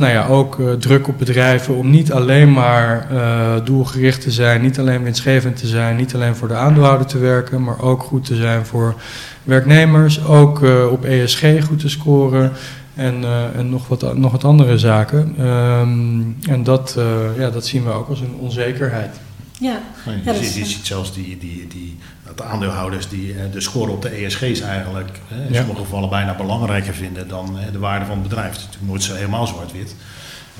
nou 0.01 0.13
ja, 0.13 0.27
ook 0.27 0.60
eh, 0.60 0.72
druk 0.72 1.08
op 1.08 1.17
bedrijven 1.17 1.75
om 1.75 1.89
niet 1.89 2.12
alleen 2.12 2.51
maar 2.53 3.08
eh, 3.12 3.65
doelgericht 3.65 4.22
te 4.22 4.31
zijn, 4.31 4.62
niet 4.62 4.79
alleen 4.79 5.03
winstgevend 5.03 5.55
te 5.55 5.67
zijn, 5.67 5.96
niet 5.96 6.13
alleen 6.15 6.36
voor 6.36 6.48
de 6.48 6.53
aandeelhouder 6.55 7.08
te 7.08 7.17
werken, 7.17 7.63
maar 7.63 7.79
ook 7.81 8.03
goed 8.03 8.25
te 8.25 8.36
zijn 8.36 8.65
voor 8.65 8.96
werknemers, 9.43 10.25
ook 10.25 10.63
eh, 10.63 10.91
op 10.91 11.03
ESG 11.05 11.46
goed 11.67 11.79
te 11.79 11.89
scoren 11.89 12.51
en, 12.96 13.24
eh, 13.24 13.55
en 13.60 13.70
nog, 13.70 13.88
wat, 13.88 14.17
nog 14.17 14.31
wat 14.31 14.43
andere 14.43 14.77
zaken. 14.77 15.34
Ehm, 15.38 16.22
en 16.51 16.63
dat, 16.63 16.96
eh, 16.98 17.05
ja, 17.38 17.50
dat 17.50 17.65
zien 17.65 17.84
we 17.84 17.91
ook 17.91 18.10
als 18.10 18.20
een 18.20 18.36
onzekerheid. 18.39 19.20
Ja, 19.60 19.79
Ja, 20.25 20.31
je, 20.31 20.38
ziet, 20.43 20.53
je 20.53 20.60
is- 20.62 20.74
ziet 20.74 20.86
zelfs 20.86 21.13
die, 21.13 21.38
die, 21.39 21.67
die, 21.70 21.98
dat 22.35 22.45
de 22.45 22.53
aandeelhouders 22.53 23.09
die 23.09 23.33
eh, 23.33 23.51
de 23.51 23.61
score 23.61 23.91
op 23.91 24.01
de 24.01 24.09
ESG's 24.09 24.59
eigenlijk 24.59 25.19
eh, 25.29 25.38
in 25.45 25.53
Ja. 25.53 25.57
sommige 25.59 25.79
gevallen 25.81 26.09
bijna 26.09 26.35
belangrijker 26.35 26.93
vinden 26.93 27.27
dan 27.27 27.59
eh, 27.59 27.71
de 27.71 27.79
waarde 27.79 28.05
van 28.05 28.13
het 28.19 28.23
bedrijf. 28.27 28.47
Het 28.51 28.57
is 28.57 28.63
natuurlijk 28.65 28.91
nooit 28.91 29.03
zo 29.03 29.13
helemaal 29.13 29.47
zwart-wit. 29.47 29.95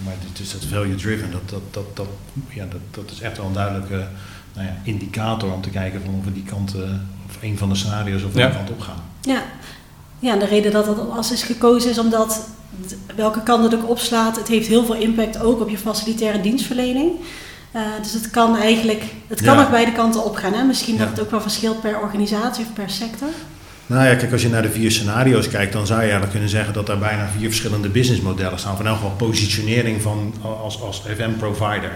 Maar 0.03 0.13
het 0.29 0.39
is 0.39 0.51
dat 0.51 0.65
value-driven, 0.65 1.31
dat, 1.31 1.49
dat, 1.49 1.61
dat, 1.73 1.95
dat, 1.95 2.07
ja, 2.49 2.65
dat, 2.69 2.79
dat 2.91 3.11
is 3.11 3.21
echt 3.21 3.37
wel 3.37 3.45
een 3.45 3.53
duidelijke 3.53 4.07
nou 4.53 4.67
ja, 4.67 4.73
indicator 4.83 5.53
om 5.53 5.61
te 5.61 5.69
kijken 5.69 6.01
van 6.05 6.13
of 6.19 6.25
we 6.25 6.33
die 6.33 6.43
kant, 6.43 6.75
eh, 6.75 6.81
of 7.27 7.37
een 7.41 7.57
van 7.57 7.69
de 7.69 7.75
scenario's 7.75 8.23
of 8.23 8.35
Ja. 8.35 8.45
die 8.47 8.55
kant 8.55 8.69
op 8.69 8.79
gaan. 8.79 9.03
ja. 9.21 9.43
ja, 10.19 10.33
en 10.33 10.39
de 10.39 10.45
reden 10.45 10.71
dat 10.71 10.85
dat 10.85 11.09
als 11.09 11.31
is 11.31 11.43
gekozen 11.43 11.89
is 11.89 11.97
omdat 11.99 12.47
welke 13.15 13.43
kant 13.43 13.63
het 13.63 13.75
ook 13.75 13.89
opslaat, 13.89 14.35
het 14.37 14.47
heeft 14.47 14.67
heel 14.67 14.85
veel 14.85 14.95
impact 14.95 15.41
ook 15.41 15.61
op 15.61 15.69
je 15.69 15.77
facilitaire 15.77 16.41
dienstverlening. 16.41 17.11
Eh, 17.71 17.81
dus 18.01 18.13
het 18.13 18.29
kan 18.29 18.57
eigenlijk, 18.57 19.03
het 19.27 19.41
kan 19.41 19.55
Ja. 19.57 19.63
ook 19.63 19.69
beide 19.69 19.91
kanten 19.91 20.23
opgaan. 20.23 20.53
Hè? 20.53 20.63
Misschien 20.63 20.97
dat 20.97 21.05
Ja. 21.07 21.11
het 21.13 21.21
ook 21.21 21.31
wel 21.31 21.41
verschilt 21.41 21.81
per 21.81 21.99
organisatie 21.99 22.65
of 22.65 22.73
per 22.73 22.89
sector. 22.89 23.27
Nou 23.85 24.05
ja, 24.05 24.15
kijk, 24.15 24.31
als 24.31 24.41
je 24.41 24.49
naar 24.49 24.61
de 24.61 24.71
vier 24.71 24.91
scenario's 24.91 25.47
kijkt, 25.49 25.73
dan 25.73 25.85
zou 25.85 25.95
je 25.97 26.01
eigenlijk 26.01 26.31
kunnen 26.31 26.49
zeggen 26.49 26.73
dat 26.73 26.89
er 26.89 26.97
bijna 26.97 27.27
vier 27.37 27.47
verschillende 27.47 27.89
businessmodellen 27.89 28.59
staan. 28.59 28.75
Van 28.77 28.87
elk 28.87 28.95
geval 28.95 29.11
positionering 29.11 30.01
van 30.01 30.33
als, 30.63 30.81
als 30.81 31.01
FM-provider. 31.17 31.91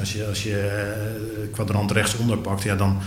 Als 0.00 0.12
je, 0.12 0.26
als 0.26 0.42
je 0.42 0.58
eh, 0.58 1.52
kwadrant 1.52 1.90
rechtsonder 1.90 2.38
pakt, 2.38 2.62
ja, 2.62 2.74
dan 2.74 2.98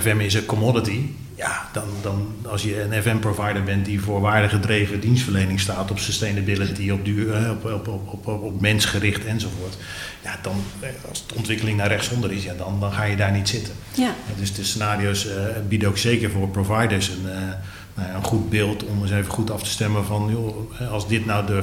FM 0.00 0.20
is 0.20 0.34
een 0.34 0.46
commodity. 0.46 1.00
Ja, 1.34 1.68
dan, 1.72 1.84
dan 2.02 2.34
als 2.46 2.62
je 2.62 2.82
een 2.82 3.02
FM-provider 3.02 3.62
bent 3.62 3.84
die 3.84 4.00
voor 4.00 4.20
waardegedreven 4.20 5.00
dienstverlening 5.00 5.60
staat 5.60 5.90
op 5.90 5.98
sustainability, 5.98 6.90
op, 6.90 7.04
duur, 7.04 7.50
op, 7.50 7.64
op, 7.64 7.88
op, 7.88 8.42
op, 8.42 8.60
mensgericht 8.60 9.24
enzovoort. 9.24 9.76
Ja, 10.22 10.38
dan 10.42 10.64
eh, 10.80 10.88
als 11.08 11.26
de 11.26 11.34
ontwikkeling 11.34 11.76
naar 11.76 11.88
rechtsonder 11.88 12.32
is, 12.32 12.44
ja, 12.44 12.54
dan, 12.54 12.80
dan 12.80 12.92
ga 12.92 13.04
je 13.04 13.16
daar 13.16 13.32
niet 13.32 13.48
zitten. 13.48 13.74
Ja, 13.94 14.14
dus 14.38 14.54
de 14.54 14.64
scenario's 14.64 15.26
eh, 15.26 15.44
bieden 15.68 15.88
ook 15.88 15.98
zeker 15.98 16.30
voor 16.30 16.48
providers 16.48 17.08
een, 17.08 17.26
nou 17.94 18.08
ja, 18.08 18.14
een 18.14 18.24
goed 18.24 18.50
beeld 18.50 18.84
om 18.84 19.02
eens 19.02 19.10
even 19.10 19.32
goed 19.32 19.50
af 19.50 19.62
te 19.62 19.70
stemmen 19.70 20.04
van 20.04 20.28
joh, 20.30 20.90
als 20.92 21.08
dit 21.08 21.26
nou 21.26 21.46
de, 21.46 21.62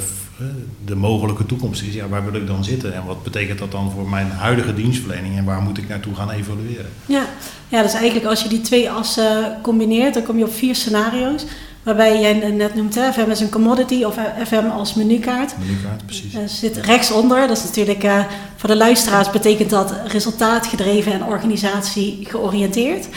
de 0.85 0.95
mogelijke 0.95 1.45
toekomst 1.45 1.81
is, 1.81 1.93
ja, 1.93 2.07
waar 2.07 2.31
wil 2.31 2.41
ik 2.41 2.47
dan 2.47 2.63
zitten 2.63 2.93
en 2.93 3.05
wat 3.05 3.23
betekent 3.23 3.59
dat 3.59 3.71
dan 3.71 3.91
voor 3.91 4.09
mijn 4.09 4.31
huidige 4.31 4.73
dienstverlening 4.73 5.37
en 5.37 5.45
waar 5.45 5.61
moet 5.61 5.77
ik 5.77 5.87
naartoe 5.87 6.15
gaan 6.15 6.31
evalueren? 6.31 6.89
ja. 7.05 7.25
ja, 7.67 7.81
dus 7.81 7.93
eigenlijk 7.93 8.25
als 8.25 8.43
je 8.43 8.49
die 8.49 8.61
twee 8.61 8.91
assen 8.91 9.57
combineert, 9.61 10.13
dan 10.13 10.23
kom 10.23 10.37
je 10.37 10.45
op 10.45 10.53
vier 10.53 10.75
scenario's. 10.75 11.45
Waarbij 11.83 12.19
jij 12.19 12.33
net 12.33 12.75
noemt, 12.75 12.95
hè, 12.95 13.11
FM 13.11 13.29
is 13.29 13.39
een 13.39 13.49
commodity 13.49 14.03
of 14.03 14.17
FM 14.45 14.65
als 14.71 14.93
menukaart. 14.93 15.53
Menukaart, 15.59 16.05
precies. 16.05 16.33
Er 16.33 16.49
zit 16.49 16.77
rechtsonder, 16.77 17.47
dat 17.47 17.57
is 17.57 17.63
natuurlijk 17.63 18.03
eh, 18.03 18.19
voor 18.55 18.69
de 18.69 18.75
luisteraars 18.75 19.31
betekent 19.31 19.69
dat 19.69 19.93
resultaatgedreven 20.07 21.11
en 21.11 21.23
organisatie 21.23 22.25
georiënteerd. 22.29 23.07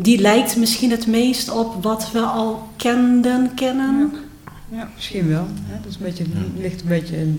Die 0.00 0.20
lijkt 0.20 0.56
misschien 0.56 0.90
het 0.90 1.06
meest 1.06 1.50
op 1.50 1.82
wat 1.82 2.10
we 2.12 2.20
al 2.20 2.68
kenden, 2.76 3.54
kennen. 3.54 4.12
Ja, 4.68 4.88
misschien 4.94 5.28
wel. 5.28 5.46
Hè. 5.66 5.76
Dat 5.82 5.90
is 5.90 5.96
een 5.96 6.04
beetje, 6.04 6.24
ligt 6.56 6.80
een 6.80 6.88
beetje 6.88 7.16
in 7.16 7.38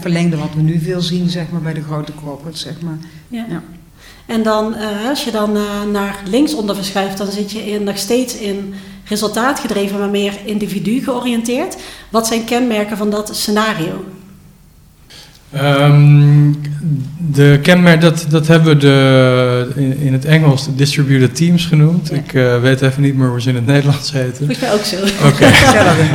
verlengde 0.00 0.36
wat 0.36 0.54
we 0.54 0.60
nu 0.60 0.78
veel 0.78 1.00
zien 1.00 1.28
zeg 1.28 1.50
maar, 1.50 1.60
bij 1.60 1.74
de 1.74 1.82
grote 1.82 2.12
corporates. 2.14 2.60
Zeg 2.60 2.80
maar. 2.80 2.98
Ja. 3.28 3.46
Ja. 3.48 3.62
En 4.26 4.42
dan, 4.42 4.74
eh, 4.74 5.08
als 5.08 5.24
je 5.24 5.30
dan 5.30 5.56
eh, 5.56 5.62
naar 5.92 6.22
linksonder 6.26 6.74
verschuift, 6.74 7.18
dan 7.18 7.30
zit 7.30 7.50
je 7.50 7.70
in, 7.70 7.84
nog 7.84 7.98
steeds 7.98 8.36
in 8.36 8.74
resultaatgedreven, 9.04 9.98
maar 9.98 10.10
meer 10.10 10.38
individu 10.44 11.02
georiënteerd. 11.02 11.76
Wat 12.10 12.26
zijn 12.26 12.44
kenmerken 12.44 12.96
van 12.96 13.10
dat 13.10 13.36
scenario? 13.36 14.04
Ehm, 15.52 16.52
de 17.32 17.58
kenmerk, 17.62 18.00
dat, 18.00 18.26
dat 18.28 18.46
hebben 18.46 18.68
we 18.68 18.76
de, 18.76 19.68
in, 19.76 19.98
in 19.98 20.12
het 20.12 20.24
Engels 20.24 20.64
de 20.64 20.74
distributed 20.74 21.36
teams 21.36 21.66
genoemd. 21.66 22.08
Ja. 22.08 22.16
Ik 22.16 22.34
eh, 22.34 22.60
weet 22.60 22.80
even 22.82 23.02
niet 23.02 23.16
meer 23.16 23.28
hoe 23.28 23.40
ze 23.40 23.48
in 23.48 23.54
het 23.54 23.66
Nederlands 23.66 24.12
heten. 24.12 24.36
Volgens 24.36 24.60
mij 24.60 24.72
ook 24.72 24.84
zo. 24.84 24.96
Oké. 25.26 25.46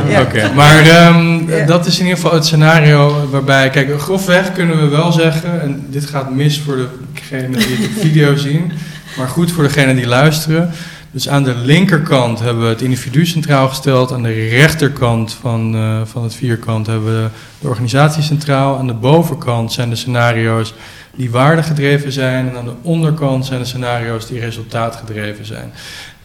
Ja. 0.08 0.20
Oké, 0.20 0.50
maar 0.54 0.78
ehm, 0.78 1.50
Ja. 1.50 1.66
dat 1.66 1.86
is 1.86 1.98
in 1.98 2.04
ieder 2.04 2.20
geval 2.20 2.34
het 2.34 2.44
scenario 2.44 3.28
waarbij, 3.30 3.70
kijk, 3.70 4.00
grofweg 4.00 4.52
kunnen 4.52 4.80
we 4.80 4.88
wel 4.88 5.12
zeggen, 5.12 5.60
en 5.62 5.84
dit 5.90 6.04
gaat 6.06 6.34
mis 6.34 6.60
voor 6.60 6.88
degenen 7.14 7.52
die 7.58 7.76
de 7.76 7.90
video 8.06 8.36
zien, 8.36 8.72
maar 9.16 9.28
goed 9.28 9.52
voor 9.52 9.62
degenen 9.62 9.96
die 9.96 10.06
luisteren. 10.06 10.70
Dus 11.14 11.28
aan 11.28 11.42
de 11.42 11.54
linkerkant 11.54 12.40
hebben 12.40 12.62
we 12.62 12.68
het 12.68 12.82
individu 12.82 13.26
centraal 13.26 13.68
gesteld, 13.68 14.12
aan 14.12 14.22
de 14.22 14.48
rechterkant 14.48 15.32
van, 15.32 15.74
eh, 15.74 16.00
van 16.04 16.22
het 16.22 16.34
vierkant 16.34 16.86
hebben 16.86 17.22
we 17.22 17.28
de 17.60 17.68
organisatie 17.68 18.22
centraal, 18.22 18.78
aan 18.78 18.86
de 18.86 18.94
bovenkant 18.94 19.72
zijn 19.72 19.90
de 19.90 19.96
scenario's 19.96 20.74
die 21.16 21.30
waardegedreven 21.30 22.12
zijn 22.12 22.48
en 22.48 22.56
aan 22.56 22.64
de 22.64 22.74
onderkant 22.82 23.46
zijn 23.46 23.60
de 23.60 23.66
scenario's 23.66 24.26
die 24.26 24.40
resultaatgedreven 24.40 25.46
zijn. 25.46 25.72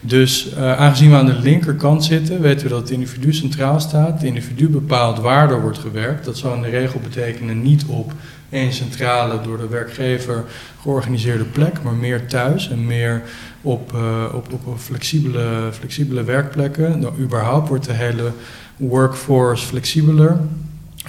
Dus 0.00 0.52
eh, 0.54 0.78
aangezien 0.78 1.10
we 1.10 1.16
aan 1.16 1.26
de 1.26 1.38
linkerkant 1.42 2.04
zitten, 2.04 2.40
weten 2.40 2.62
we 2.62 2.72
dat 2.72 2.80
het 2.80 2.90
individu 2.90 3.32
centraal 3.32 3.80
staat. 3.80 4.12
Het 4.12 4.22
individu 4.22 4.68
bepaalt 4.68 5.18
waar 5.18 5.50
er 5.50 5.60
wordt 5.60 5.78
gewerkt. 5.78 6.24
Dat 6.24 6.38
zou 6.38 6.56
in 6.56 6.62
de 6.62 6.68
regel 6.68 7.00
betekenen 7.00 7.62
niet 7.62 7.84
op 7.86 8.12
één 8.50 8.72
centrale 8.72 9.40
door 9.40 9.58
de 9.58 9.68
werkgever 9.68 10.44
georganiseerde 10.80 11.44
plek, 11.44 11.82
maar 11.82 11.94
meer 11.94 12.26
thuis 12.26 12.70
en 12.70 12.86
meer 12.86 13.22
op, 13.60 13.94
eh, 13.94 14.24
op, 14.34 14.46
op 14.52 14.78
flexibele, 14.78 15.68
flexibele 15.72 16.24
werkplekken. 16.24 16.98
Nou, 16.98 17.18
überhaupt 17.18 17.68
wordt 17.68 17.84
de 17.84 17.92
hele 17.92 18.32
workforce 18.76 19.66
flexibeler. 19.66 20.36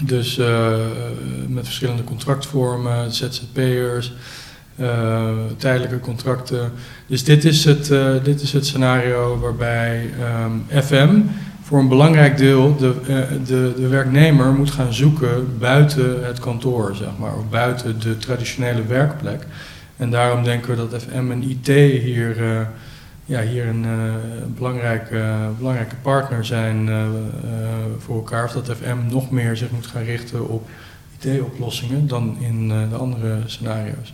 Dus 0.02 0.38
eh, 0.38 0.76
met 1.48 1.66
verschillende 1.66 2.04
contractvormen, 2.04 3.12
ZZP'ers, 3.12 4.14
eh, 4.76 5.30
tijdelijke 5.58 6.00
contracten. 6.00 6.72
Dus 7.08 7.24
dit 7.24 7.46
is 7.46 7.66
het, 7.66 7.94
dit 8.24 8.42
is 8.42 8.54
het 8.54 8.66
scenario 8.66 9.40
waarbij 9.40 10.10
ehm, 10.20 10.84
FM 10.84 11.20
voor 11.72 11.80
een 11.80 11.88
belangrijk 11.88 12.38
deel 12.38 12.76
de, 12.76 12.96
eh, 13.08 13.46
de, 13.46 13.74
de 13.76 13.88
werknemer 13.88 14.54
moet 14.54 14.72
gaan 14.72 14.94
zoeken 14.94 15.58
buiten 15.60 16.26
het 16.26 16.40
kantoor, 16.40 16.96
zeg 16.96 17.10
maar, 17.20 17.36
of 17.38 17.50
buiten 17.50 18.00
de 18.00 18.18
traditionele 18.18 18.86
werkplek. 18.86 19.46
En 19.98 20.10
daarom 20.10 20.44
denken 20.44 20.70
we 20.70 20.76
dat 20.76 21.04
FM 21.04 21.32
en 21.32 21.50
IT 21.50 21.68
hier, 22.02 22.44
eh, 22.44 22.62
ja, 23.26 23.42
hier 23.42 23.68
een 23.68 23.86
eh, 23.86 24.14
belangrijke, 24.48 25.24
belangrijke 25.58 25.96
partner 26.02 26.46
zijn 26.46 26.90
voor 28.00 28.16
elkaar. 28.16 28.46
Of 28.46 28.52
dat 28.52 28.78
FM 28.78 28.98
nog 29.10 29.32
meer 29.32 29.58
zich 29.58 29.72
moet 29.72 29.88
gaan 29.88 30.04
richten 30.04 30.50
op 30.50 30.70
IT-oplossingen 31.20 32.08
dan 32.08 32.38
in 32.40 32.68
de 32.68 32.96
andere 32.96 33.38
scenario's. 33.46 34.14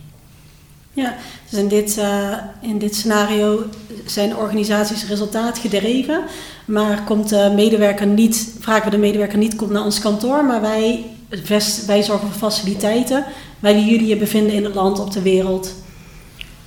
Ja, 0.98 1.14
dus 1.50 1.58
in 1.58 1.68
dit, 1.68 1.98
eh, 1.98 2.32
in 2.60 2.78
dit 2.78 2.94
scenario 2.94 3.62
zijn 4.06 4.36
organisaties 4.36 5.06
resultaatgedreven, 5.08 6.20
maar 6.64 7.02
komt 7.04 7.28
de 7.28 7.52
medewerker 7.54 8.06
niet, 8.06 8.48
vragen 8.60 8.84
we 8.84 8.90
de 8.90 8.98
medewerker 8.98 9.38
niet, 9.38 9.56
komt 9.56 9.70
naar 9.70 9.84
ons 9.84 10.00
kantoor, 10.00 10.44
maar 10.44 10.60
wij 10.60 11.04
vest- 11.30 11.86
wij 11.86 12.02
zorgen 12.02 12.28
voor 12.28 12.38
faciliteiten 12.50 13.24
waar 13.60 13.72
jullie 13.78 14.06
je 14.06 14.16
bevinden 14.16 14.52
in 14.52 14.64
het 14.64 14.74
land, 14.74 14.98
op 15.00 15.12
de 15.12 15.22
wereld. 15.22 15.74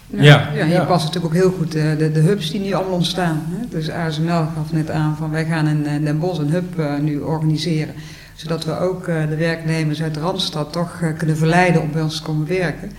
Ja, 0.07 0.21
Ja, 0.23 0.49
ja, 0.55 0.65
hier 0.65 0.73
ja. 0.73 0.85
past 0.85 1.05
natuurlijk 1.05 1.33
ook 1.33 1.41
heel 1.41 1.51
goed 1.57 1.71
de, 1.71 1.95
de, 1.97 2.11
de 2.11 2.19
hubs 2.19 2.51
die 2.51 2.59
nu 2.59 2.73
allemaal 2.73 2.93
ontstaan. 2.93 3.43
Hè? 3.49 3.67
Dus 3.69 3.89
ASML 3.89 4.29
gaf 4.55 4.71
net 4.71 4.89
aan 4.89 5.15
van 5.17 5.31
wij 5.31 5.45
gaan 5.45 5.67
in 5.67 5.85
eh, 5.85 6.03
Den 6.03 6.19
Bosch 6.19 6.39
een 6.39 6.49
hub 6.49 6.79
eh, 6.79 6.97
nu 6.97 7.19
organiseren. 7.19 7.93
Zodat 8.35 8.65
we 8.65 8.79
ook 8.79 9.07
eh, 9.07 9.29
de 9.29 9.35
werknemers 9.35 10.01
uit 10.01 10.17
Randstad 10.17 10.71
toch 10.71 10.99
eh, 11.01 11.09
kunnen 11.17 11.37
verleiden 11.37 11.81
om 11.81 11.91
bij 11.91 12.01
ons 12.01 12.15
te 12.17 12.21
komen 12.23 12.47
werken. 12.47 12.91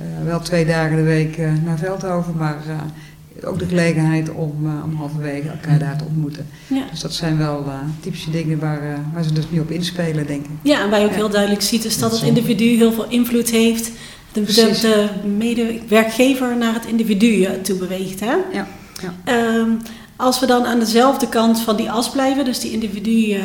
Eh, 0.00 0.24
wel 0.26 0.40
twee 0.40 0.66
dagen 0.66 0.96
de 0.96 1.02
week 1.02 1.36
eh, 1.36 1.52
naar 1.64 1.78
Veldhoven, 1.78 2.34
maar 2.36 2.56
eh, 2.68 3.48
ook 3.48 3.58
de 3.58 3.66
gelegenheid 3.66 4.30
om, 4.30 4.52
eh, 4.64 4.84
om 4.84 4.94
halverwege 4.96 5.48
elkaar 5.48 5.78
daar 5.78 5.96
te 5.98 6.04
ontmoeten. 6.04 6.46
Ja. 6.66 6.82
Dus 6.90 7.00
dat 7.00 7.12
zijn 7.14 7.38
wel 7.38 7.64
eh, 7.66 7.74
typische 8.00 8.30
dingen 8.30 8.58
waar, 8.58 8.80
waar 9.14 9.22
ze 9.24 9.32
dus 9.32 9.44
nu 9.50 9.60
op 9.60 9.70
inspelen, 9.70 10.26
denk 10.26 10.44
ik. 10.44 10.50
Ja, 10.62 10.82
en 10.82 10.90
waar 10.90 10.98
je 10.98 11.04
ook 11.04 11.10
Ja. 11.10 11.16
heel 11.16 11.30
duidelijk 11.30 11.62
ziet 11.62 11.84
is 11.84 11.98
dat 11.98 12.12
het 12.12 12.22
individu 12.22 12.64
heel 12.64 12.92
veel 12.92 13.06
invloed 13.08 13.50
heeft. 13.50 13.84
De, 13.84 13.92
de, 14.32 14.40
Precies. 14.52 14.80
de 14.80 15.08
medewerkgever 15.38 16.56
naar 16.56 16.74
het 16.74 16.86
individu 16.86 17.46
toe 17.62 17.78
beweegt. 17.78 18.20
Hè? 18.20 18.34
Ja, 18.52 18.66
ja. 19.02 19.14
Ehm, 19.24 19.68
als 20.16 20.40
we 20.40 20.46
dan 20.46 20.64
aan 20.66 20.78
dezelfde 20.78 21.28
kant 21.28 21.60
van 21.60 21.76
die 21.76 21.90
as 21.90 22.10
blijven, 22.10 22.44
dus 22.44 22.60
die 22.60 22.72
individu 22.72 23.36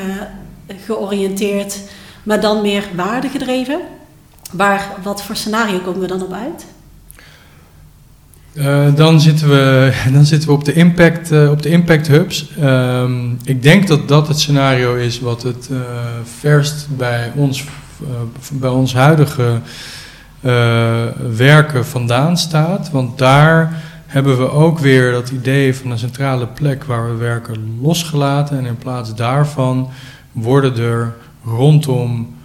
georiënteerd, 0.85 1.79
maar 2.23 2.41
dan 2.41 2.61
meer 2.61 2.83
waardegedreven. 2.95 3.79
Waar, 4.57 4.91
wat 5.03 5.23
voor 5.23 5.35
scenario 5.35 5.79
komen 5.79 6.01
we 6.01 6.07
dan 6.07 6.21
op 6.21 6.33
uit? 6.33 6.65
Eh, 8.53 8.95
dan, 8.95 9.21
zitten 9.21 9.49
we, 9.49 9.93
dan 10.13 10.25
zitten 10.25 10.49
we 10.49 10.55
op 10.55 10.65
de 10.65 10.73
impact, 10.73 11.31
eh, 11.31 11.51
op 11.51 11.61
de 11.61 11.69
impact 11.69 12.07
hubs. 12.07 12.49
Ehm, 12.59 13.31
ik 13.43 13.63
denk 13.63 13.87
dat 13.87 14.07
dat 14.07 14.27
het 14.27 14.39
scenario 14.39 14.95
is 14.95 15.19
wat 15.19 15.43
het 15.43 15.69
eh, 15.71 15.77
verst 16.23 16.87
bij 16.97 17.31
ons, 17.35 17.63
bij 18.51 18.69
ons 18.69 18.93
huidige 18.93 19.59
werken 21.35 21.85
vandaan 21.85 22.37
staat. 22.37 22.91
Want 22.91 23.17
daar 23.17 23.81
hebben 24.05 24.37
we 24.37 24.51
ook 24.51 24.79
weer 24.79 25.11
dat 25.11 25.29
idee 25.29 25.75
van 25.75 25.91
een 25.91 25.99
centrale 25.99 26.47
plek 26.47 26.83
waar 26.83 27.09
we 27.09 27.15
werken 27.15 27.77
losgelaten. 27.81 28.57
En 28.57 28.65
in 28.65 28.77
plaats 28.77 29.15
daarvan 29.15 29.89
worden 30.31 30.77
er 30.77 31.13
rondom 31.43 32.35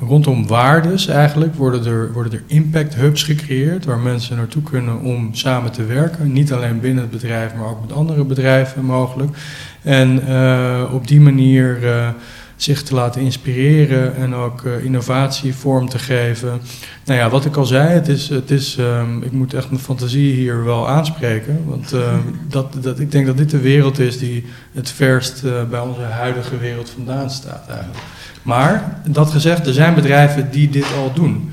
rondom 0.00 0.46
waardes 0.46 1.06
eigenlijk 1.06 1.54
worden 1.54 1.86
er, 1.86 2.12
worden 2.12 2.32
er 2.32 2.42
impact 2.46 2.94
hubs 2.94 3.22
gecreëerd 3.22 3.84
waar 3.84 3.98
mensen 3.98 4.36
naartoe 4.36 4.62
kunnen 4.62 5.00
om 5.00 5.34
samen 5.34 5.72
te 5.72 5.84
werken. 5.84 6.32
Niet 6.32 6.52
alleen 6.52 6.80
binnen 6.80 7.02
het 7.02 7.12
bedrijf, 7.12 7.54
maar 7.54 7.68
ook 7.68 7.80
met 7.80 7.92
andere 7.92 8.24
bedrijven 8.24 8.84
mogelijk. 8.84 9.36
En 9.82 10.26
eh, 10.26 10.82
op 10.92 11.08
die 11.08 11.20
manier 11.20 11.86
eh, 11.86 12.08
zich 12.56 12.82
te 12.82 12.94
laten 12.94 13.20
inspireren 13.20 14.16
en 14.16 14.34
ook 14.34 14.64
eh, 14.64 14.84
innovatie 14.84 15.54
vorm 15.54 15.88
te 15.88 15.98
geven. 15.98 16.60
Nou 17.04 17.18
ja, 17.18 17.30
wat 17.30 17.44
ik 17.44 17.56
al 17.56 17.64
zei, 17.64 17.88
het 17.88 18.08
is, 18.08 18.28
het 18.28 18.50
is, 18.50 18.76
ehm, 18.76 19.22
ik 19.22 19.32
moet 19.32 19.54
echt 19.54 19.70
mijn 19.70 19.82
fantasie 19.82 20.32
hier 20.32 20.64
wel 20.64 20.88
aanspreken. 20.88 21.64
Want 21.66 21.92
ehm, 21.92 22.20
dat, 22.48 22.76
dat, 22.80 23.00
ik 23.00 23.10
denk 23.10 23.26
dat 23.26 23.36
dit 23.36 23.50
de 23.50 23.60
wereld 23.60 23.98
is 23.98 24.18
die 24.18 24.44
het 24.72 24.90
verst 24.90 25.44
eh, 25.44 25.52
bij 25.70 25.80
onze 25.80 26.00
huidige 26.00 26.58
wereld 26.58 26.90
vandaan 26.90 27.30
staat 27.30 27.68
eigenlijk. 27.68 28.04
Maar, 28.42 29.00
dat 29.06 29.30
gezegd, 29.30 29.66
er 29.66 29.72
zijn 29.72 29.94
bedrijven 29.94 30.50
die 30.50 30.70
dit 30.70 30.86
al 30.96 31.12
doen. 31.12 31.52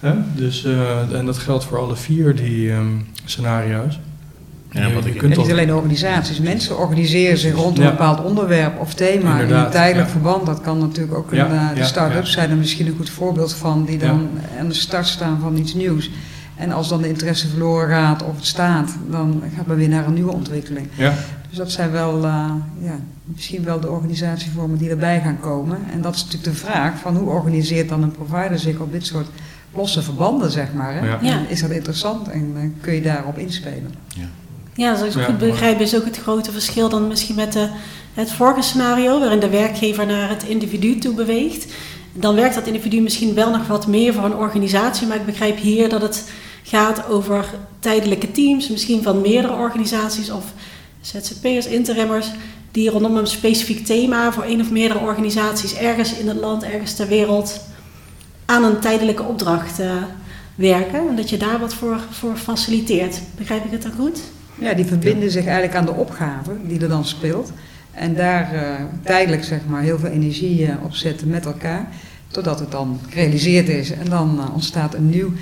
Hè? 0.00 0.12
Dus, 0.34 0.64
eh, 0.64 1.12
en 1.12 1.26
dat 1.26 1.38
geldt 1.38 1.64
voor 1.64 1.78
alle 1.78 1.96
vier 1.96 2.36
die 2.36 2.70
ehm, 2.70 2.92
scenario's. 3.24 3.98
Ja, 4.74 4.92
wat 4.92 5.04
ik- 5.06 5.22
niet 5.22 5.36
al- 5.36 5.50
alleen 5.50 5.74
organisaties, 5.74 6.40
mensen 6.40 6.78
organiseren 6.78 7.38
zich 7.38 7.54
rond 7.54 7.78
een 7.78 7.84
Ja. 7.84 7.90
bepaald 7.90 8.22
onderwerp 8.24 8.80
of 8.80 8.94
thema 8.94 9.40
in 9.40 9.50
een 9.50 9.70
tijdelijk 9.70 10.06
ja. 10.06 10.12
verband. 10.12 10.46
Dat 10.46 10.60
kan 10.60 10.78
natuurlijk 10.78 11.14
ook 11.18 11.30
een, 11.30 11.36
Ja, 11.36 11.70
eh, 11.70 11.76
de 11.76 11.84
start-ups 11.84 12.26
ja. 12.28 12.32
zijn 12.32 12.50
er 12.50 12.56
misschien 12.56 12.86
een 12.86 12.96
goed 12.96 13.10
voorbeeld 13.10 13.54
van, 13.54 13.84
die 13.84 13.98
dan 13.98 14.28
aan 14.60 14.68
de 14.68 14.74
start 14.74 15.06
staan 15.06 15.38
van 15.40 15.56
iets 15.56 15.74
nieuws. 15.74 16.10
En 16.56 16.72
als 16.72 16.88
dan 16.88 17.02
de 17.02 17.08
interesse 17.08 17.48
verloren 17.48 17.88
gaat 17.88 18.22
of 18.24 18.36
het 18.36 18.46
staat, 18.46 18.96
dan 19.10 19.42
gaat 19.56 19.66
men 19.66 19.76
weer 19.76 19.88
naar 19.88 20.06
een 20.06 20.14
nieuwe 20.14 20.32
ontwikkeling. 20.32 20.86
Ja, 20.96 21.14
Dus 21.48 21.58
dat 21.58 21.72
zijn 21.72 21.90
wel, 21.90 22.24
eh, 22.24 22.50
ja, 22.80 22.98
misschien 23.24 23.64
wel 23.64 23.80
de 23.80 23.90
organisatievormen 23.90 24.78
die 24.78 24.90
erbij 24.90 25.20
gaan 25.20 25.40
komen. 25.40 25.78
En 25.92 26.00
dat 26.00 26.14
is 26.14 26.24
natuurlijk 26.24 26.52
de 26.52 26.60
vraag 26.66 26.92
van 26.98 27.16
hoe 27.16 27.28
organiseert 27.28 27.88
dan 27.88 28.02
een 28.02 28.12
provider 28.12 28.58
zich 28.58 28.78
op 28.78 28.92
dit 28.92 29.06
soort 29.06 29.26
losse 29.74 30.02
verbanden, 30.02 30.50
zeg 30.50 30.72
maar. 30.74 30.94
Hè? 30.94 31.06
Ja. 31.26 31.40
Is 31.48 31.60
dat 31.60 31.70
interessant 31.70 32.28
en 32.28 32.52
eh, 32.56 32.62
kun 32.80 32.94
je 32.94 33.02
daarop 33.02 33.38
inspelen? 33.38 33.94
Ja, 34.08 34.24
zoals 34.74 35.14
ik 35.14 35.20
Ja, 35.20 35.24
goed 35.24 35.38
begrijp 35.38 35.80
is 35.80 35.96
ook 35.96 36.04
het 36.04 36.16
grote 36.16 36.52
verschil 36.52 36.88
dan 36.88 37.08
misschien 37.08 37.34
met 37.34 37.52
de, 37.52 37.68
het 38.14 38.32
vorige 38.32 38.62
scenario, 38.62 39.18
waarin 39.18 39.40
de 39.40 39.48
werkgever 39.48 40.06
naar 40.06 40.28
het 40.28 40.42
individu 40.42 40.98
toe 40.98 41.14
beweegt. 41.14 41.72
Dan 42.12 42.34
werkt 42.34 42.54
dat 42.54 42.66
individu 42.66 43.00
misschien 43.00 43.34
wel 43.34 43.50
nog 43.50 43.66
wat 43.66 43.86
meer 43.86 44.14
voor 44.14 44.24
een 44.24 44.36
organisatie, 44.36 45.06
maar 45.06 45.16
ik 45.16 45.26
begrijp 45.26 45.58
hier 45.58 45.88
dat 45.88 46.02
het 46.02 46.30
gaat 46.62 47.08
over 47.08 47.44
tijdelijke 47.78 48.30
teams, 48.30 48.68
misschien 48.68 49.02
van 49.02 49.20
meerdere 49.20 49.54
organisaties 49.54 50.30
of 50.30 50.44
ZZP'ers, 51.00 51.66
interimmers, 51.66 52.30
die 52.70 52.90
rondom 52.90 53.16
een 53.16 53.26
specifiek 53.26 53.86
thema 53.86 54.32
voor 54.32 54.42
één 54.42 54.60
of 54.60 54.70
meerdere 54.70 55.00
organisaties 55.00 55.74
ergens 55.74 56.14
in 56.14 56.28
het 56.28 56.36
land, 56.36 56.62
ergens 56.62 56.94
ter 56.94 57.08
wereld 57.08 57.60
aan 58.44 58.64
een 58.64 58.80
tijdelijke 58.80 59.22
opdracht 59.22 59.78
eh, 59.78 59.90
werken. 60.54 61.08
En 61.08 61.16
dat 61.16 61.30
je 61.30 61.36
daar 61.36 61.58
wat 61.58 61.74
voor, 61.74 62.00
voor 62.10 62.36
faciliteert. 62.36 63.20
Begrijp 63.36 63.64
ik 63.64 63.70
het 63.70 63.82
dan 63.82 63.92
goed? 63.92 64.20
Ja, 64.58 64.74
die 64.74 64.84
verbinden 64.84 65.30
zich 65.30 65.44
eigenlijk 65.44 65.74
aan 65.74 65.84
de 65.84 65.92
opgave 65.92 66.50
die 66.66 66.80
er 66.80 66.88
dan 66.88 67.04
speelt. 67.04 67.52
En 67.92 68.14
daar 68.14 68.52
eh, 68.52 68.84
tijdelijk 69.02 69.44
zeg 69.44 69.60
maar 69.66 69.82
heel 69.82 69.98
veel 69.98 70.10
energie 70.10 70.66
eh, 70.66 70.74
op 70.82 70.94
zetten 70.94 71.28
met 71.28 71.46
elkaar. 71.46 71.88
Totdat 72.28 72.60
het 72.60 72.70
dan 72.70 73.00
gerealiseerd 73.08 73.68
is. 73.68 73.90
En 73.90 74.08
dan 74.08 74.38
eh, 74.40 74.54
ontstaat 74.54 74.94
een 74.94 75.10
nieuw 75.10 75.32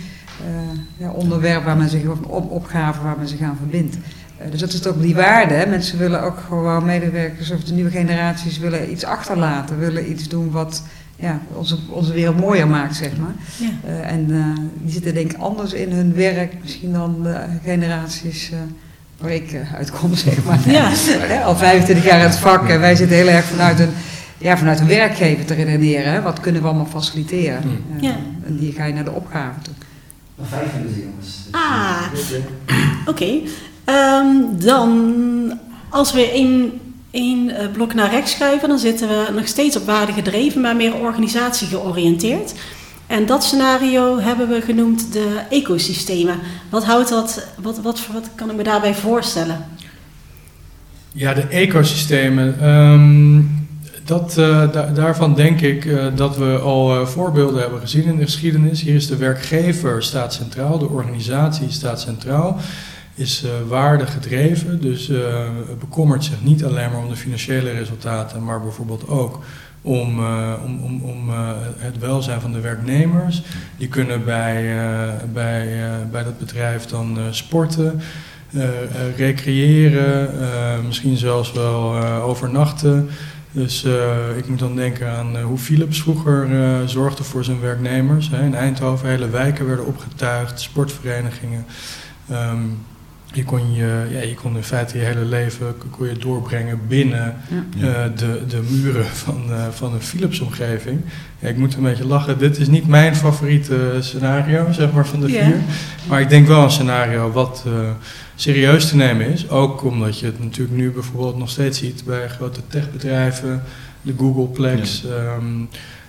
eh, 0.47 0.79
ja, 0.97 1.11
onderwerp 1.11 1.65
waar 1.65 1.77
men 1.77 1.89
zich, 1.89 2.07
of 2.07 2.19
een 2.19 2.27
op, 2.27 2.51
opgave 2.51 3.03
waar 3.03 3.19
men 3.19 3.29
zich 3.29 3.41
aan 3.41 3.57
verbindt. 3.57 3.97
Eh, 4.43 4.51
dus 4.51 4.61
dat 4.61 4.73
is 4.73 4.87
ook 4.87 5.03
die 5.03 5.15
waarde. 5.15 5.55
Hè. 5.55 5.67
Mensen 5.67 5.99
willen 5.99 6.23
ook 6.23 6.39
gewoon 6.47 6.85
medewerkers 6.85 7.51
of 7.51 7.65
de 7.65 7.75
nieuwe 7.75 7.91
generaties 7.91 8.59
willen 8.59 8.91
iets 8.91 9.05
achterlaten. 9.05 9.79
Willen 9.79 10.11
iets 10.11 10.29
doen 10.29 10.51
wat 10.51 10.83
ja, 11.17 11.41
onze, 11.53 11.77
onze 11.89 12.13
wereld 12.13 12.41
mooier 12.41 12.69
maakt, 12.69 12.97
zeg 12.97 13.17
maar. 13.17 13.35
Ja. 13.59 13.71
Eh, 13.85 14.13
en 14.13 14.31
eh, 14.31 14.65
die 14.83 14.93
zitten 14.93 15.15
denk 15.15 15.33
ik 15.33 15.39
anders 15.39 15.73
in 15.73 15.93
hun 15.93 16.15
werk 16.15 16.55
misschien 16.63 16.93
dan 16.93 17.23
de 17.23 17.45
generaties 17.65 18.53
eh, 19.23 19.29
waar 19.29 19.33
ik 19.37 19.53
eh, 19.53 19.75
uitkom, 19.75 20.15
zeg 20.15 20.45
maar. 20.45 20.59
Ja. 20.67 20.89
Hè, 21.33 21.43
al 21.45 21.57
25 21.57 22.05
jaar 22.05 22.19
in 22.19 22.25
het 22.25 22.37
vak 22.39 22.69
en 22.69 22.81
wij 22.81 22.95
zitten 22.97 23.17
heel 23.17 23.29
erg 23.29 23.45
vanuit 23.45 23.79
een, 23.81 23.91
ja, 24.39 24.57
vanuit 24.59 24.81
een 24.81 24.87
werkgever 24.87 25.45
te 25.45 25.55
redeneren. 25.55 26.13
Hè. 26.13 26.23
Wat 26.23 26.41
kunnen 26.41 26.61
we 26.63 26.69
allemaal 26.69 26.87
faciliteren? 26.87 27.63
Hmm. 27.63 27.81
Eh, 27.97 28.03
Ja. 28.03 28.17
En 28.47 28.57
die 28.59 28.73
ga 28.73 28.85
je 28.85 28.93
naar 28.95 29.05
de 29.05 29.13
opgave 29.13 29.61
toe. 29.63 29.75
Nog 30.37 30.47
vijf 30.49 30.67
minuten, 30.77 31.01
jongens. 31.03 31.27
Dus, 31.45 31.51
Ah. 31.51 31.97
eh, 32.67 32.77
Oké, 33.07 33.27
Ehm, 33.85 34.37
dan 34.53 35.59
als 35.89 36.13
we 36.13 36.31
één, 36.31 36.73
één 37.11 37.53
blok 37.73 37.95
naar 37.95 38.11
rechts 38.11 38.33
schuiven, 38.33 38.69
dan 38.69 38.79
zitten 38.79 39.09
we 39.09 39.29
nog 39.35 39.47
steeds 39.47 39.77
op 39.77 39.87
waarde 39.87 40.13
gedreven, 40.13 40.61
maar 40.61 40.77
meer 40.77 40.95
organisatie 40.95 41.67
georiënteerd. 41.69 42.53
En 43.13 43.27
dat 43.27 43.45
scenario 43.45 44.19
hebben 44.21 44.49
we 44.49 44.61
genoemd 44.61 45.13
de 45.13 45.41
ecosystemen. 45.51 46.39
Wat 46.71 46.85
houdt 46.85 47.09
dat, 47.09 47.47
wat, 47.63 47.81
wat, 47.81 48.07
wat 48.13 48.29
kan 48.35 48.51
ik 48.51 48.57
me 48.57 48.63
daarbij 48.63 48.95
voorstellen? 48.95 49.65
Ja, 51.13 51.35
de 51.35 51.41
ecosystemen. 51.47 52.61
ehm, 52.61 53.43
dat, 54.05 54.39
eh, 54.39 54.73
da- 54.73 54.91
daarvan 54.95 55.35
denk 55.35 55.61
ik 55.61 55.85
eh, 55.85 56.07
dat 56.15 56.37
we 56.37 56.59
al 56.59 56.95
eh, 57.01 57.07
voorbeelden 57.07 57.61
hebben 57.61 57.81
gezien 57.81 58.05
in 58.05 58.17
de 58.17 58.25
geschiedenis. 58.25 58.81
Hier 58.81 58.95
is 58.95 59.07
de 59.07 59.17
werkgever 59.17 60.03
staat 60.03 60.33
centraal, 60.35 60.79
de 60.79 60.89
organisatie 60.89 61.71
staat 61.71 62.01
centraal, 62.01 62.57
is 63.15 63.43
eh 63.45 63.51
waardegedreven. 63.69 64.81
Dus 64.81 65.09
eh, 65.09 65.19
bekommert 65.79 66.25
zich 66.25 66.43
niet 66.43 66.65
alleen 66.65 66.91
maar 66.91 67.03
om 67.03 67.09
de 67.09 67.17
financiële 67.17 67.71
resultaten, 67.71 68.45
maar 68.45 68.61
bijvoorbeeld 68.63 69.09
ook 69.09 69.39
om, 69.83 70.19
eh, 70.19 70.53
om, 70.65 70.81
om, 70.83 71.03
om 71.03 71.31
eh, 71.31 71.51
het 71.77 71.99
welzijn 71.99 72.41
van 72.41 72.53
de 72.53 72.61
werknemers. 72.61 73.43
Die 73.77 73.89
kunnen 73.89 74.25
bij, 74.25 74.79
eh, 74.79 75.13
bij, 75.33 75.85
bij 76.11 76.25
dat 76.25 76.39
bedrijf 76.39 76.87
dan 76.87 77.19
sporten. 77.31 78.01
recreëren, 79.17 80.31
misschien 80.87 81.17
zelfs 81.17 81.53
wel 81.53 82.05
overnachten. 82.05 83.09
Dus 83.53 83.85
ik 84.37 84.49
moet 84.49 84.59
dan 84.59 84.77
denken 84.77 85.11
aan 85.11 85.41
hoe 85.41 85.59
Philips 85.59 86.01
vroeger 86.01 86.49
zorgde 86.89 87.25
voor 87.25 87.45
zijn 87.45 87.61
werknemers. 87.61 88.31
Hè. 88.31 88.43
In 88.43 88.55
Eindhoven 88.55 89.09
hele 89.09 89.29
wijken 89.29 89.67
werden 89.67 89.87
opgetuigd, 89.87 90.61
sportverenigingen. 90.61 91.65
Ehm, 92.29 92.59
je, 93.33 93.45
kon 93.45 93.75
je, 93.75 94.07
ja, 94.11 94.21
je 94.21 94.35
kon 94.35 94.57
in 94.57 94.63
feite 94.63 94.99
je 94.99 95.05
hele 95.05 95.25
leven 95.25 95.75
kon 95.91 96.07
je 96.09 96.15
doorbrengen 96.19 96.81
binnen 96.89 97.37
Ja. 97.77 97.87
eh, 98.05 98.11
de, 98.17 98.43
de 98.49 98.61
muren 98.71 99.05
van, 99.07 99.43
eh, 99.51 99.69
van 99.71 99.95
een 99.95 100.01
Philips-omgeving. 100.03 101.01
Ja, 101.39 101.49
ik 101.49 101.57
moet 101.57 101.75
een 101.75 101.83
beetje 101.83 102.07
lachen. 102.07 102.39
Dit 102.39 102.59
is 102.59 102.69
niet 102.69 102.87
mijn 102.89 103.17
favoriete 103.17 103.97
scenario, 104.01 104.73
zeg 104.73 104.93
maar, 104.93 105.07
van 105.07 105.21
de 105.21 105.31
Ja. 105.33 105.45
vier. 105.45 105.57
Maar 106.09 106.21
ik 106.21 106.29
denk 106.29 106.47
wel 106.47 106.63
een 106.63 106.71
scenario 106.71 107.31
wat 107.33 107.63
eh, 107.67 107.73
serieus 108.35 108.89
te 108.89 108.97
nemen 108.97 109.27
is. 109.27 109.49
Ook 109.51 109.85
omdat 109.85 110.19
je 110.19 110.27
het 110.27 110.43
natuurlijk 110.45 110.77
nu 110.77 110.91
bijvoorbeeld 110.91 111.39
nog 111.39 111.51
steeds 111.51 111.79
ziet 111.79 112.05
bij 112.05 112.29
grote 112.29 112.61
techbedrijven, 112.69 113.63
de 114.03 114.15
Googleplex. 114.19 115.05
ehm, 115.05 115.45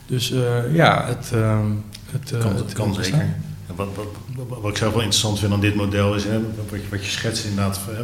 Dus 0.06 0.32
eh, 0.32 0.76
ja, 0.76 1.06
het, 1.08 1.32
ehm, 1.34 1.66
het, 2.12 2.32
eh, 2.32 2.40
kan, 2.40 2.56
het 2.56 2.74
kan 2.74 2.94
zeker. 2.94 3.36
Wat, 3.76 3.88
wat, 3.96 4.60
wat, 4.62 4.72
ik 4.72 4.78
zelf 4.78 4.92
wel 4.94 5.02
interessant 5.02 5.40
vind 5.40 5.54
aan 5.54 5.60
dit 5.62 5.76
model 5.76 6.16
is, 6.16 6.24
hè, 6.24 6.40
wat, 6.42 6.82
je, 6.82 6.90
wat 6.90 7.06
je 7.06 7.12
schetst 7.12 7.46
inderdaad, 7.46 7.80
we, 7.86 8.04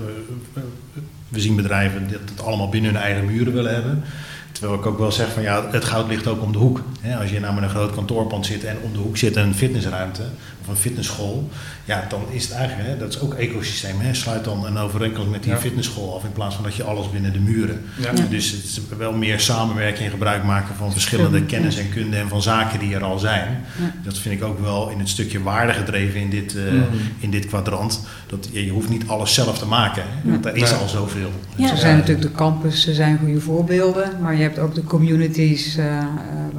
we- 1.30 1.40
zien 1.40 1.56
bedrijven 1.56 2.08
die 2.08 2.18
het 2.18 2.42
allemaal 2.46 2.70
binnen 2.70 2.92
hun 2.94 3.02
eigen 3.02 3.26
muren 3.26 3.54
willen 3.54 3.74
hebben. 3.74 4.04
Terwijl 4.52 4.80
ik 4.80 4.86
ook 4.86 4.98
wel 4.98 5.12
zeg 5.12 5.32
van 5.34 5.42
ja, 5.44 5.70
het 5.72 5.86
goud 5.86 6.08
ligt 6.08 6.28
ook 6.28 6.42
om 6.42 6.52
de 6.52 6.58
hoek. 6.58 6.82
Als 7.20 7.30
je 7.30 7.40
nou 7.40 7.54
met 7.54 7.64
een 7.64 7.70
groot 7.70 7.92
kantoorpand 7.94 8.46
zit 8.46 8.64
en 8.64 8.78
om 8.84 8.94
de 8.94 9.00
hoek 9.00 9.18
zit 9.18 9.36
een 9.36 9.56
fitnessruimte 9.56 10.24
een 10.70 10.76
fitnessschool, 10.76 11.50
ja, 11.86 12.06
dan 12.10 12.22
is 12.30 12.44
het 12.44 12.52
eigenlijk, 12.54 12.90
hè, 12.90 12.98
dat 12.98 13.10
is 13.10 13.20
ook 13.20 13.34
ecosysteem. 13.34 14.00
Hè, 14.00 14.14
sluit 14.14 14.44
dan 14.44 14.66
een 14.66 14.78
overeenkomst 14.78 15.30
met 15.32 15.44
die 15.44 15.52
Ja. 15.52 15.58
fitnessschool 15.58 16.16
af 16.16 16.24
in 16.24 16.32
plaats 16.32 16.56
van 16.56 16.64
dat 16.64 16.76
je 16.76 16.84
alles 16.84 17.10
binnen 17.12 17.34
de 17.34 17.40
muren. 17.40 17.82
Ja. 17.98 18.12
Ja. 18.16 18.24
Dus 18.30 18.52
het 18.52 18.64
is 18.64 18.82
wel 18.98 19.14
meer 19.14 19.40
samenwerking 19.40 20.06
en 20.06 20.12
gebruik 20.12 20.44
maken 20.44 20.76
van 20.76 20.92
verschillende 20.92 21.44
kennis 21.46 21.78
en 21.78 21.90
kunde 21.90 22.18
en 22.18 22.28
van 22.28 22.42
zaken 22.42 22.80
die 22.80 22.96
er 22.96 23.04
al 23.04 23.20
zijn. 23.20 23.64
Ja. 23.80 23.94
Dat 24.04 24.18
vind 24.18 24.36
ik 24.42 24.44
ook 24.48 24.60
wel 24.60 24.90
in 24.90 25.00
het 25.00 25.10
stukje 25.10 25.42
waarde 25.44 25.74
gedreven 25.74 26.20
in 26.20 26.30
dit, 26.30 26.56
eh, 26.56 26.64
Mhm. 26.64 26.84
in 27.20 27.32
dit 27.32 27.46
kwadrant. 27.46 28.00
Dat, 28.28 28.50
je, 28.52 28.66
je 28.66 28.72
hoeft 28.72 28.90
niet 28.90 29.08
alles 29.08 29.34
zelf 29.34 29.58
te 29.60 29.66
maken, 29.66 30.04
hè, 30.08 30.30
want 30.32 30.46
er 30.46 30.56
is 30.56 30.74
al 30.74 30.88
zoveel. 30.88 31.30
Ja. 31.56 31.72
Er 31.72 31.78
zijn 31.78 31.98
natuurlijk 31.98 32.28
de 32.28 32.32
campussen, 32.38 32.96
zijn 32.96 33.18
goede 33.18 33.42
voorbeelden, 33.42 34.12
maar 34.22 34.36
je 34.36 34.42
hebt 34.42 34.60
ook 34.60 34.76
de 34.76 34.84
communities 34.84 35.78
eh, 35.78 35.98
eh, 35.98 36.06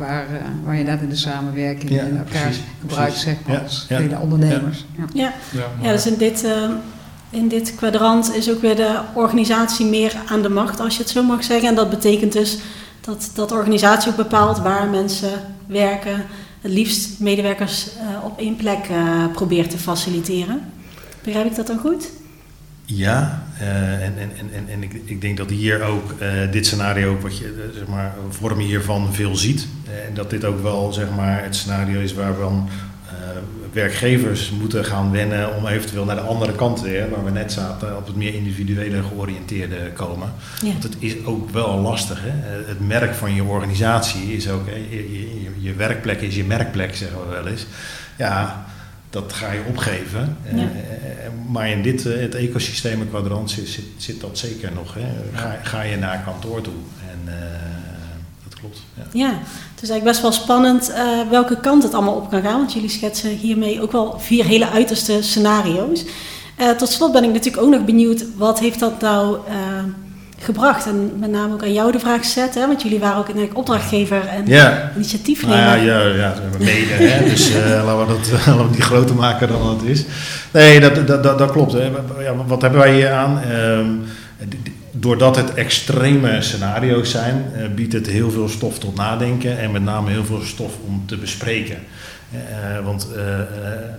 waar, 0.00 0.26
eh, 0.26 0.40
waar 0.64 0.74
je 0.74 0.80
inderdaad 0.80 1.02
in 1.02 1.08
de 1.08 1.16
samenwerking 1.16 1.90
Ja, 1.90 2.02
en 2.02 2.18
elkaar 2.18 2.52
gebruikt, 2.80 3.16
zeg 3.16 3.36
maar, 3.46 3.56
Ja, 3.56 3.62
als 3.62 3.86
ja. 3.88 3.96
vele 3.96 4.18
ondernemers. 4.18 4.84
Ja. 4.96 5.04
Ja, 5.12 5.32
Ja, 5.52 5.64
ja 5.82 5.92
dus 5.92 6.06
in 6.06 6.16
dit, 6.16 6.44
eh, 6.44 6.70
in 7.30 7.48
dit 7.48 7.74
kwadrant 7.74 8.34
is 8.34 8.50
ook 8.50 8.60
weer 8.60 8.76
de 8.76 9.00
organisatie 9.14 9.86
meer 9.86 10.16
aan 10.26 10.42
de 10.42 10.48
macht, 10.48 10.80
als 10.80 10.96
je 10.96 11.02
het 11.02 11.10
zo 11.10 11.22
mag 11.22 11.44
zeggen. 11.44 11.68
En 11.68 11.74
dat 11.74 11.90
betekent 11.90 12.32
dus 12.32 12.58
dat, 13.00 13.30
dat 13.34 13.48
de 13.48 13.54
organisatie 13.54 14.10
ook 14.10 14.16
bepaalt 14.16 14.58
waar 14.58 14.88
mensen 14.88 15.30
werken. 15.66 16.24
Het 16.60 16.72
liefst 16.72 17.20
medewerkers 17.20 17.88
eh, 17.96 18.24
op 18.24 18.38
één 18.38 18.56
plek 18.56 18.86
eh, 18.90 19.24
probeert 19.32 19.70
te 19.70 19.78
faciliteren. 19.78 20.60
Begrijp 21.22 21.46
ik 21.46 21.56
dat 21.56 21.66
dan 21.66 21.78
goed? 21.78 22.10
Ja, 22.84 23.42
en, 23.66 24.12
en, 24.18 24.30
en, 24.38 24.50
en, 24.54 24.64
en 24.68 24.82
ik, 24.82 24.92
ik 25.04 25.20
denk 25.20 25.36
dat 25.36 25.50
hier 25.50 25.82
ook 25.82 26.14
eh, 26.18 26.28
dit 26.50 26.66
scenario, 26.66 27.18
wat 27.20 27.38
je, 27.38 27.44
eh, 27.44 27.76
zeg 27.78 27.86
maar, 27.86 28.14
vorm 28.28 28.58
hiervan 28.58 29.14
veel 29.14 29.36
ziet. 29.36 29.66
Eh, 29.86 30.06
en 30.08 30.14
dat 30.14 30.30
dit 30.30 30.44
ook 30.44 30.62
wel 30.62 30.92
zeg 30.92 31.06
maar, 31.16 31.42
het 31.44 31.56
scenario 31.56 32.00
is 32.00 32.14
waarvan 32.14 32.68
eh, 33.08 33.12
werkgevers 33.72 34.50
moeten 34.50 34.84
gaan 34.84 35.10
wennen 35.10 35.56
om 35.56 35.66
eventueel 35.66 36.04
naar 36.04 36.14
de 36.16 36.20
andere 36.22 36.52
kant 36.54 36.80
weer, 36.80 37.10
waar 37.10 37.24
we 37.24 37.30
net 37.30 37.52
zaten, 37.52 37.96
op 37.96 38.06
het 38.06 38.16
meer 38.16 38.34
individuele 38.34 39.02
georiënteerde 39.02 39.90
komen. 39.94 40.32
Ja. 40.62 40.68
Want 40.70 40.82
het 40.82 40.96
is 40.98 41.24
ook 41.24 41.50
wel 41.50 41.78
lastig. 41.80 42.20
Hè? 42.22 42.28
Eh, 42.28 42.66
Het 42.68 42.86
merk 42.86 43.14
van 43.14 43.34
je 43.34 43.42
organisatie 43.44 44.32
is 44.36 44.48
ook, 44.50 44.66
hè, 44.66 44.74
je, 44.74 45.12
je, 45.12 45.40
je- 45.42 45.48
je 45.58 45.74
werkplek 45.74 46.20
is 46.20 46.34
je 46.36 46.44
merkplek, 46.44 46.94
zeggen 46.96 47.18
we 47.20 47.26
wel 47.34 47.46
eens. 47.46 47.66
Ja, 48.16 48.64
dat 49.10 49.32
ga 49.32 49.52
je 49.52 49.62
opgeven. 49.68 50.36
Eh, 50.44 50.56
Ja. 50.56 50.62
eh, 50.62 50.68
maar 51.48 51.70
in 51.70 51.82
dit, 51.82 52.06
eh, 52.06 52.20
het 52.20 52.34
ecosysteemkwadrant 52.34 53.50
zit, 53.50 53.68
zit, 53.68 53.84
zit 53.96 54.20
dat 54.20 54.38
zeker 54.38 54.72
nog. 54.74 54.94
Hè? 54.94 55.06
Ga, 55.38 55.58
ga 55.62 55.82
je 55.82 55.96
naar 55.96 56.22
kantoor 56.24 56.60
toe. 56.60 56.72
En 57.10 57.32
dat 58.44 58.58
klopt. 58.60 58.78
Ja. 58.94 59.02
Ja, 59.12 59.28
het 59.74 59.82
is 59.82 59.88
eigenlijk 59.88 60.04
best 60.04 60.20
wel 60.20 60.32
spannend 60.32 60.92
welke 61.30 61.60
kant 61.60 61.82
het 61.82 61.94
allemaal 61.94 62.14
op 62.14 62.30
kan 62.30 62.42
gaan. 62.42 62.58
Want 62.58 62.72
jullie 62.72 62.88
schetsen 62.88 63.30
hiermee 63.30 63.82
ook 63.82 63.92
wel 63.92 64.18
vier 64.18 64.44
hele 64.44 64.68
uiterste 64.70 65.22
scenario's. 65.22 66.04
Tot 66.78 66.88
slot 66.88 67.12
ben 67.12 67.24
ik 67.24 67.32
natuurlijk 67.32 67.62
ook 67.62 67.70
nog 67.70 67.84
benieuwd, 67.84 68.24
wat 68.36 68.58
heeft 68.60 68.78
dat 68.78 69.00
nou 69.00 69.38
gebracht? 70.52 70.86
En 70.86 71.12
met 71.18 71.30
name 71.30 71.52
ook 71.52 71.62
aan 71.62 71.72
jou 71.72 71.92
de 71.92 71.98
vraag 71.98 72.24
zetten, 72.24 72.66
want 72.66 72.82
jullie 72.82 72.98
waren 72.98 73.16
ook 73.18 73.24
eigenlijk 73.24 73.58
opdrachtgever 73.58 74.26
en 74.26 74.46
Ja. 74.46 74.92
initiatiefnemer. 74.94 75.56
Nou 75.56 75.78
ja, 75.78 76.00
ja, 76.00 76.14
ja, 76.14 76.34
mede, 76.58 76.92
hè? 76.92 77.24
dus 77.24 77.54
eh, 77.54 77.84
laten, 77.86 78.06
we 78.06 78.06
dat, 78.06 78.46
laten 78.46 78.66
we 78.68 78.72
die 78.72 78.82
groter 78.82 79.14
maken 79.14 79.48
dan 79.48 79.68
het 79.68 79.82
is. 79.82 80.04
Nee, 80.50 80.80
dat, 80.80 81.06
dat, 81.06 81.22
dat, 81.22 81.38
dat 81.38 81.50
klopt. 81.50 81.72
Hè. 81.72 81.90
Ja, 82.20 82.34
wat 82.46 82.62
hebben 82.62 82.80
wij 82.80 82.94
hier 82.94 83.10
aan? 83.12 83.40
Ehm, 83.42 83.88
doordat 84.92 85.36
het 85.36 85.54
extreme 85.54 86.42
scenario's 86.42 87.10
zijn, 87.10 87.44
eh, 87.54 87.62
biedt 87.74 87.92
het 87.92 88.06
heel 88.06 88.30
veel 88.30 88.48
stof 88.48 88.78
tot 88.78 88.96
nadenken 88.96 89.58
en 89.58 89.70
met 89.70 89.82
name 89.82 90.10
heel 90.10 90.24
veel 90.24 90.42
stof 90.42 90.72
om 90.86 91.02
te 91.06 91.16
bespreken. 91.16 91.76
Eh, 92.32 92.84
want 92.84 93.08
eh, 93.16 93.40
eh, 93.40 93.46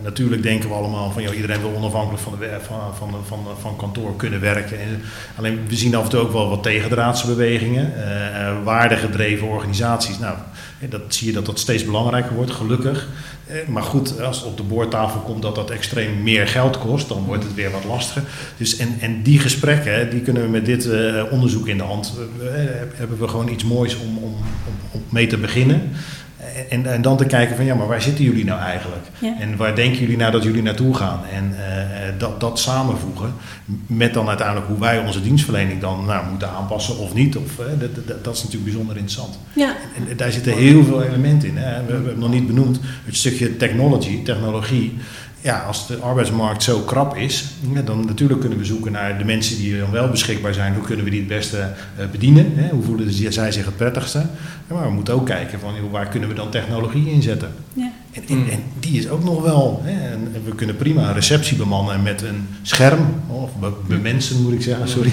natuurlijk 0.04 0.44
denken 0.44 0.70
we 0.70 0.76
allemaal 0.76 1.12
van 1.12 1.24
joh, 1.24 1.36
iedereen 1.36 1.62
wil 1.62 1.76
onafhankelijk 1.76 2.24
van, 2.24 2.34
de, 2.40 2.58
van, 2.62 2.96
van, 2.96 3.16
van, 3.26 3.40
van 3.60 3.76
kantoor 3.76 4.16
kunnen 4.16 4.40
werken. 4.40 4.80
En, 4.80 5.02
alleen 5.36 5.60
we 5.68 5.76
zien 5.76 5.96
af 5.96 6.04
en 6.04 6.10
toe 6.10 6.20
ook 6.20 6.32
wel 6.32 6.50
wat 6.50 6.64
tegendraadse 6.64 7.28
bewegingen, 7.28 7.94
eh, 7.96 8.48
eh, 8.48 8.64
waardegedreven 8.64 9.48
organisaties. 9.48 10.20
Nou, 10.20 10.36
eh, 10.80 10.90
dat 10.90 11.02
zie 11.08 11.28
je 11.28 11.34
dat 11.34 11.46
dat 11.46 11.60
steeds 11.60 11.86
belangrijker 11.86 12.36
wordt, 12.36 12.52
gelukkig. 12.52 13.08
Eh, 13.48 13.68
Maar 13.68 13.84
goed, 13.84 14.22
als 14.22 14.38
het 14.38 14.46
op 14.48 14.58
de 14.58 14.64
boordtafel 14.64 15.20
komt 15.20 15.42
dat 15.42 15.56
dat 15.56 15.70
extreem 15.70 16.24
meer 16.24 16.48
geld 16.48 16.78
kost, 16.78 17.08
dan 17.08 17.24
wordt 17.24 17.44
het 17.44 17.54
weer 17.54 17.72
wat 17.72 17.84
lastiger. 17.84 18.24
Dus 18.58 18.78
en, 18.78 18.98
en 19.00 19.22
die 19.24 19.40
gesprekken, 19.40 20.10
die 20.10 20.22
kunnen 20.22 20.42
we 20.44 20.50
met 20.50 20.66
dit 20.66 20.90
eh, 20.90 21.24
onderzoek 21.32 21.68
in 21.68 21.78
de 21.78 21.84
hand, 21.84 22.14
eh, 22.40 22.64
eh, 22.64 22.70
hebben 22.94 23.20
we 23.20 23.28
gewoon 23.28 23.48
iets 23.50 23.64
moois 23.64 23.98
om, 23.98 24.18
om, 24.18 24.36
om 24.92 25.02
mee 25.10 25.28
te 25.28 25.38
beginnen. 25.38 25.90
En, 26.70 26.86
en 26.86 27.02
dan 27.02 27.18
te 27.18 27.26
kijken 27.26 27.56
van 27.56 27.66
ja, 27.66 27.76
maar 27.76 27.88
waar 27.88 28.02
zitten 28.02 28.24
jullie 28.24 28.46
nou 28.46 28.60
eigenlijk? 28.60 29.06
Ja. 29.20 29.36
En 29.40 29.58
waar 29.58 29.76
denken 29.76 30.00
jullie 30.00 30.18
nou 30.18 30.32
dat 30.32 30.44
jullie 30.44 30.62
naartoe 30.62 30.96
gaan? 30.96 31.20
En 31.34 31.54
eh, 31.58 32.08
eh, 32.08 32.14
dat, 32.18 32.40
dat 32.40 32.60
samenvoegen 32.60 33.34
met 33.88 34.14
dan 34.14 34.28
uiteindelijk 34.28 34.68
hoe 34.68 34.80
wij 34.80 35.00
onze 35.00 35.22
dienstverlening 35.22 35.82
dan 35.82 36.06
nou, 36.06 36.30
moeten 36.30 36.50
aanpassen 36.50 36.98
of 36.98 37.14
niet. 37.14 37.38
Of, 37.38 37.60
eh, 37.60 37.66
dat, 37.80 38.08
dat, 38.08 38.24
dat 38.24 38.36
is 38.36 38.44
natuurlijk 38.44 38.72
bijzonder 38.72 38.96
interessant. 38.96 39.40
Ja, 39.54 39.76
En 39.96 40.18
daar 40.18 40.32
zitten 40.32 40.54
heel 40.54 40.84
veel 40.84 41.04
elementen 41.04 41.50
in. 41.50 41.58
Hè. 41.58 41.80
We, 41.80 41.86
we 41.86 41.92
hebben 41.92 42.10
het 42.10 42.20
nog 42.20 42.32
niet 42.32 42.48
benoemd. 42.48 42.80
Het 43.06 43.16
stukje 43.16 43.58
technology, 43.58 44.24
technologie. 44.24 44.98
Ja, 45.44 45.60
als 45.60 45.88
de 45.88 45.98
arbeidsmarkt 45.98 46.64
zo 46.64 46.80
krap 46.80 47.16
is, 47.18 47.46
dan 47.86 48.06
natuurlijk 48.06 48.40
kunnen 48.40 48.58
we 48.58 48.66
zoeken 48.66 48.92
naar 48.92 49.18
de 49.18 49.24
mensen 49.24 49.58
die 49.58 49.78
dan 49.80 49.92
wel 49.92 50.10
beschikbaar 50.10 50.54
zijn. 50.54 50.74
Hoe 50.74 50.84
kunnen 50.84 51.06
we 51.06 51.12
die 51.12 51.20
het 51.20 51.28
beste 51.30 51.58
eh, 51.98 52.06
bedienen? 52.12 52.52
Hè? 52.56 52.70
Hoe 52.70 52.84
voelen 52.84 53.34
zij 53.34 53.52
zich 53.52 53.66
het 53.66 53.76
prettigste? 53.78 54.26
Maar 54.68 54.84
we 54.84 54.90
moeten 54.94 55.14
ook 55.14 55.26
kijken 55.26 55.60
van 55.60 55.74
waar 55.92 56.08
kunnen 56.08 56.30
we 56.30 56.36
dan 56.36 56.50
technologie 56.50 57.12
inzetten? 57.12 57.50
ja, 57.74 57.92
En, 58.12 58.24
en, 58.28 58.50
en 58.52 58.60
die 58.80 58.98
is 59.00 59.10
ook 59.10 59.24
nog 59.24 59.42
wel. 59.44 59.82
Hè? 59.86 60.10
En 60.12 60.32
we 60.46 60.56
kunnen 60.56 60.76
prima 60.76 61.08
een 61.08 61.14
receptie 61.14 61.58
bemannen 61.58 62.02
met 62.04 62.22
een 62.22 62.48
scherm. 62.62 63.00
Of 63.28 63.56
be- 63.60 63.72
bemensen 63.88 64.42
moet 64.42 64.54
ik 64.54 64.62
zeggen, 64.62 64.88
sorry. 64.90 65.12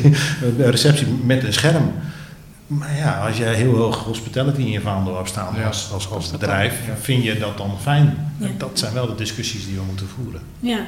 Een 0.58 0.70
receptie 0.70 1.06
met 1.24 1.44
een 1.44 1.52
scherm. 1.52 1.92
Maar 2.68 2.96
ja, 2.96 3.26
als 3.26 3.36
jij 3.36 3.54
heel 3.54 3.74
hoog 3.76 3.96
hospitality 4.04 4.60
in 4.60 4.70
je 4.70 4.80
vaandel 4.80 5.16
hebt 5.16 5.28
staan 5.28 5.54
Ja. 5.56 5.66
als, 5.66 5.90
als, 5.92 6.10
als 6.10 6.30
Dat 6.30 6.40
dan, 6.40 6.48
bedrijf, 6.48 6.86
ja. 6.86 6.94
vind 7.00 7.24
je 7.24 7.38
dat 7.38 7.56
dan 7.58 7.70
fijn? 7.80 8.32
Ja. 8.38 8.46
Dat 8.58 8.70
zijn 8.74 8.92
wel 8.92 9.06
de 9.06 9.14
discussies 9.14 9.66
die 9.66 9.74
we 9.76 9.82
moeten 9.86 10.06
voeren. 10.08 10.40
ja. 10.60 10.78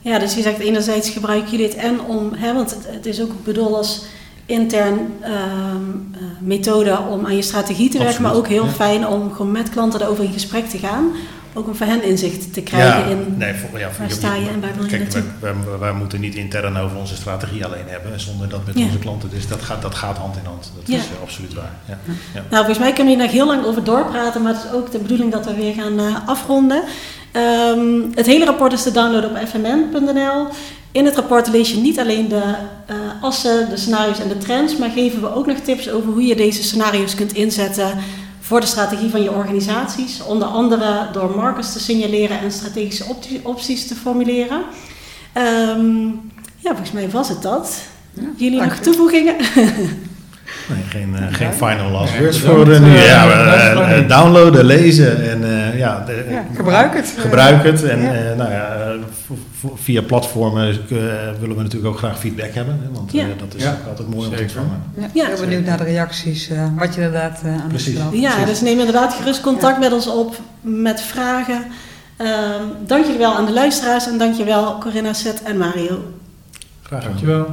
ja, 0.00 0.18
dus 0.18 0.34
je 0.34 0.42
zegt 0.42 0.58
enerzijds 0.58 1.10
gebruiken 1.10 1.50
jullie 1.50 1.66
het 1.66 1.74
en 1.76 2.00
om, 2.00 2.32
hè, 2.34 2.54
want 2.54 2.70
het, 2.70 2.86
het 2.90 3.06
is 3.06 3.20
ook 3.20 3.44
bedoeld 3.44 3.74
als 3.74 4.04
intern 4.46 4.98
ehm, 5.20 5.34
eh, 6.12 6.20
methode 6.40 6.98
om 6.98 7.26
aan 7.26 7.36
je 7.36 7.42
strategie 7.42 7.90
te 7.90 7.98
werken, 7.98 8.06
Absoluut, 8.14 8.30
maar 8.32 8.40
ook 8.40 8.48
heel 8.48 8.64
ja. 8.64 8.70
fijn 8.70 9.06
om 9.06 9.32
gewoon 9.32 9.52
met 9.52 9.70
klanten 9.70 10.02
erover 10.02 10.24
in 10.24 10.32
gesprek 10.32 10.68
te 10.68 10.78
gaan. 10.78 11.04
Ook 11.56 11.66
om 11.66 11.74
voor 11.74 11.86
hen 11.86 12.02
inzicht 12.02 12.52
te 12.52 12.60
krijgen 12.60 13.10
in 13.10 13.34
nee, 13.36 13.54
voor, 13.54 13.78
ja, 13.78 13.88
waar 13.98 14.10
sta 14.10 14.34
je 14.34 14.48
en 14.48 14.60
waar 14.60 14.74
wil 14.74 14.82
je 14.84 14.88
Kijk, 14.90 15.02
naartoe. 15.02 15.22
wij, 15.40 15.52
wij, 15.68 15.78
wij 15.78 15.92
moeten 15.92 16.20
niet 16.20 16.34
intern 16.34 16.76
over 16.76 16.96
onze 16.96 17.14
strategie 17.16 17.64
alleen 17.64 17.84
hebben, 17.86 18.20
zonder 18.20 18.48
dat 18.48 18.66
met 18.66 18.78
Ja. 18.78 18.84
onze 18.84 18.98
klanten. 18.98 19.30
Dus 19.30 19.48
dat 19.48 19.62
gaat, 19.62 19.82
dat 19.82 19.94
gaat 19.94 20.16
hand 20.16 20.36
in 20.36 20.44
hand. 20.44 20.72
Dat 20.76 20.86
Ja. 20.86 20.96
is 20.96 21.02
eh, 21.02 21.22
absoluut 21.22 21.54
waar. 21.54 21.72
Ja. 21.88 21.98
Ja. 22.34 22.42
Nou, 22.50 22.64
volgens 22.64 22.78
mij 22.78 22.92
kunnen 22.92 23.12
we 23.12 23.18
hier 23.18 23.26
nog 23.28 23.34
heel 23.36 23.46
lang 23.46 23.64
over 23.64 23.84
doorpraten, 23.84 24.42
maar 24.42 24.54
het 24.54 24.64
is 24.64 24.70
ook 24.72 24.90
de 24.90 24.98
bedoeling 24.98 25.32
dat 25.32 25.44
we 25.44 25.54
weer 25.54 25.74
gaan 25.74 25.98
eh, 25.98 26.28
afronden. 26.28 26.82
Ehm, 27.32 28.00
het 28.14 28.26
hele 28.26 28.44
rapport 28.44 28.72
is 28.72 28.82
te 28.82 28.90
downloaden 28.92 29.30
op 29.30 29.36
fmn.nl. 29.48 30.46
In 30.92 31.04
het 31.04 31.14
rapport 31.14 31.48
lees 31.48 31.70
je 31.70 31.76
niet 31.76 31.98
alleen 31.98 32.28
de 32.28 32.42
eh, 32.86 32.96
assen, 33.20 33.68
de 33.70 33.76
scenario's 33.76 34.20
en 34.20 34.28
de 34.28 34.38
trends, 34.38 34.76
maar 34.76 34.90
geven 34.90 35.20
we 35.20 35.34
ook 35.34 35.46
nog 35.46 35.58
tips 35.58 35.90
over 35.90 36.12
hoe 36.12 36.22
je 36.26 36.36
deze 36.36 36.62
scenario's 36.62 37.14
kunt 37.14 37.32
inzetten 37.32 37.90
voor 38.46 38.60
de 38.60 38.66
strategie 38.66 39.10
van 39.10 39.22
je 39.22 39.30
organisaties. 39.32 40.22
Onder 40.22 40.48
andere 40.48 41.06
door 41.12 41.30
markers 41.36 41.72
te 41.72 41.80
signaleren 41.80 42.40
en 42.40 42.52
strategische 42.52 43.04
opti- 43.04 43.40
opties 43.42 43.86
te 43.86 43.94
formuleren. 43.94 44.62
Ehm, 45.32 46.04
ja, 46.58 46.70
volgens 46.70 46.92
mij 46.92 47.10
was 47.10 47.28
het 47.28 47.42
dat. 47.42 47.78
Ja, 48.12 48.22
Jullie 48.36 48.60
nog 48.60 48.74
toevoegingen? 48.74 49.34
Nee, 50.68 50.82
geen, 50.88 51.16
eh, 51.16 51.34
geen 51.34 51.52
final 51.52 51.90
last 51.90 52.18
words 52.18 52.40
voor 52.40 52.80
nu. 52.80 52.96
Ja, 52.96 53.30
eh, 53.30 53.98
eh, 53.98 54.08
downloaden, 54.08 54.64
lezen 54.64 55.30
en 55.30 55.44
eh, 55.76 55.82
ja, 55.82 56.04
de- 56.04 56.26
Ja, 56.30 56.44
gebruik 56.54 56.94
het. 56.94 57.14
Gebruik 57.18 57.62
het. 57.64 57.82
En 57.84 58.00
Ja. 58.00 58.12
eh, 58.12 58.36
nou 58.36 58.50
ja, 58.50 58.74
eh, 58.74 58.90
via 59.74 60.02
platformen 60.02 60.68
eh, 60.68 60.76
willen 61.40 61.56
we 61.56 61.62
natuurlijk 61.62 61.86
ook 61.92 61.98
graag 61.98 62.18
feedback 62.18 62.54
hebben. 62.54 62.80
Hè, 62.82 62.88
want 62.92 63.14
eh, 63.14 63.20
Ja. 63.20 63.26
dat 63.38 63.54
is 63.54 63.66
ook 63.66 63.86
altijd 63.88 64.08
mooi 64.14 64.28
om 64.28 64.34
te 64.36 64.42
ontvangen. 64.42 64.82
Ja, 64.96 65.06
Ja. 65.12 65.26
heel 65.26 65.40
benieuwd 65.40 65.64
naar 65.64 65.78
de 65.78 65.84
reacties, 65.84 66.48
eh, 66.48 66.66
wat 66.78 66.94
je 66.94 67.00
inderdaad 67.00 67.40
eh, 67.44 67.48
aan 67.52 67.54
het 67.58 67.68
Precies. 67.68 67.94
vertellen 67.94 68.20
Ja, 68.20 68.30
hebt. 68.30 68.46
dus 68.48 68.60
neem 68.60 68.78
inderdaad 68.78 69.14
gerust 69.14 69.40
contact 69.40 69.78
met 69.78 69.92
ons 69.92 70.06
op 70.08 70.36
met 70.60 71.00
vragen. 71.00 71.64
Ehm 72.16 72.62
dank 72.86 73.04
jullie 73.04 73.18
wel 73.18 73.34
aan 73.34 73.46
de 73.46 73.52
luisteraars 73.52 74.06
en 74.06 74.18
dank 74.18 74.34
je 74.34 74.44
wel 74.44 74.78
Corinna, 74.78 75.12
Seth 75.12 75.42
en 75.42 75.58
Mario. 75.58 76.04
Graag 76.82 77.02
gedaan. 77.02 77.16
Dankjewel. 77.16 77.46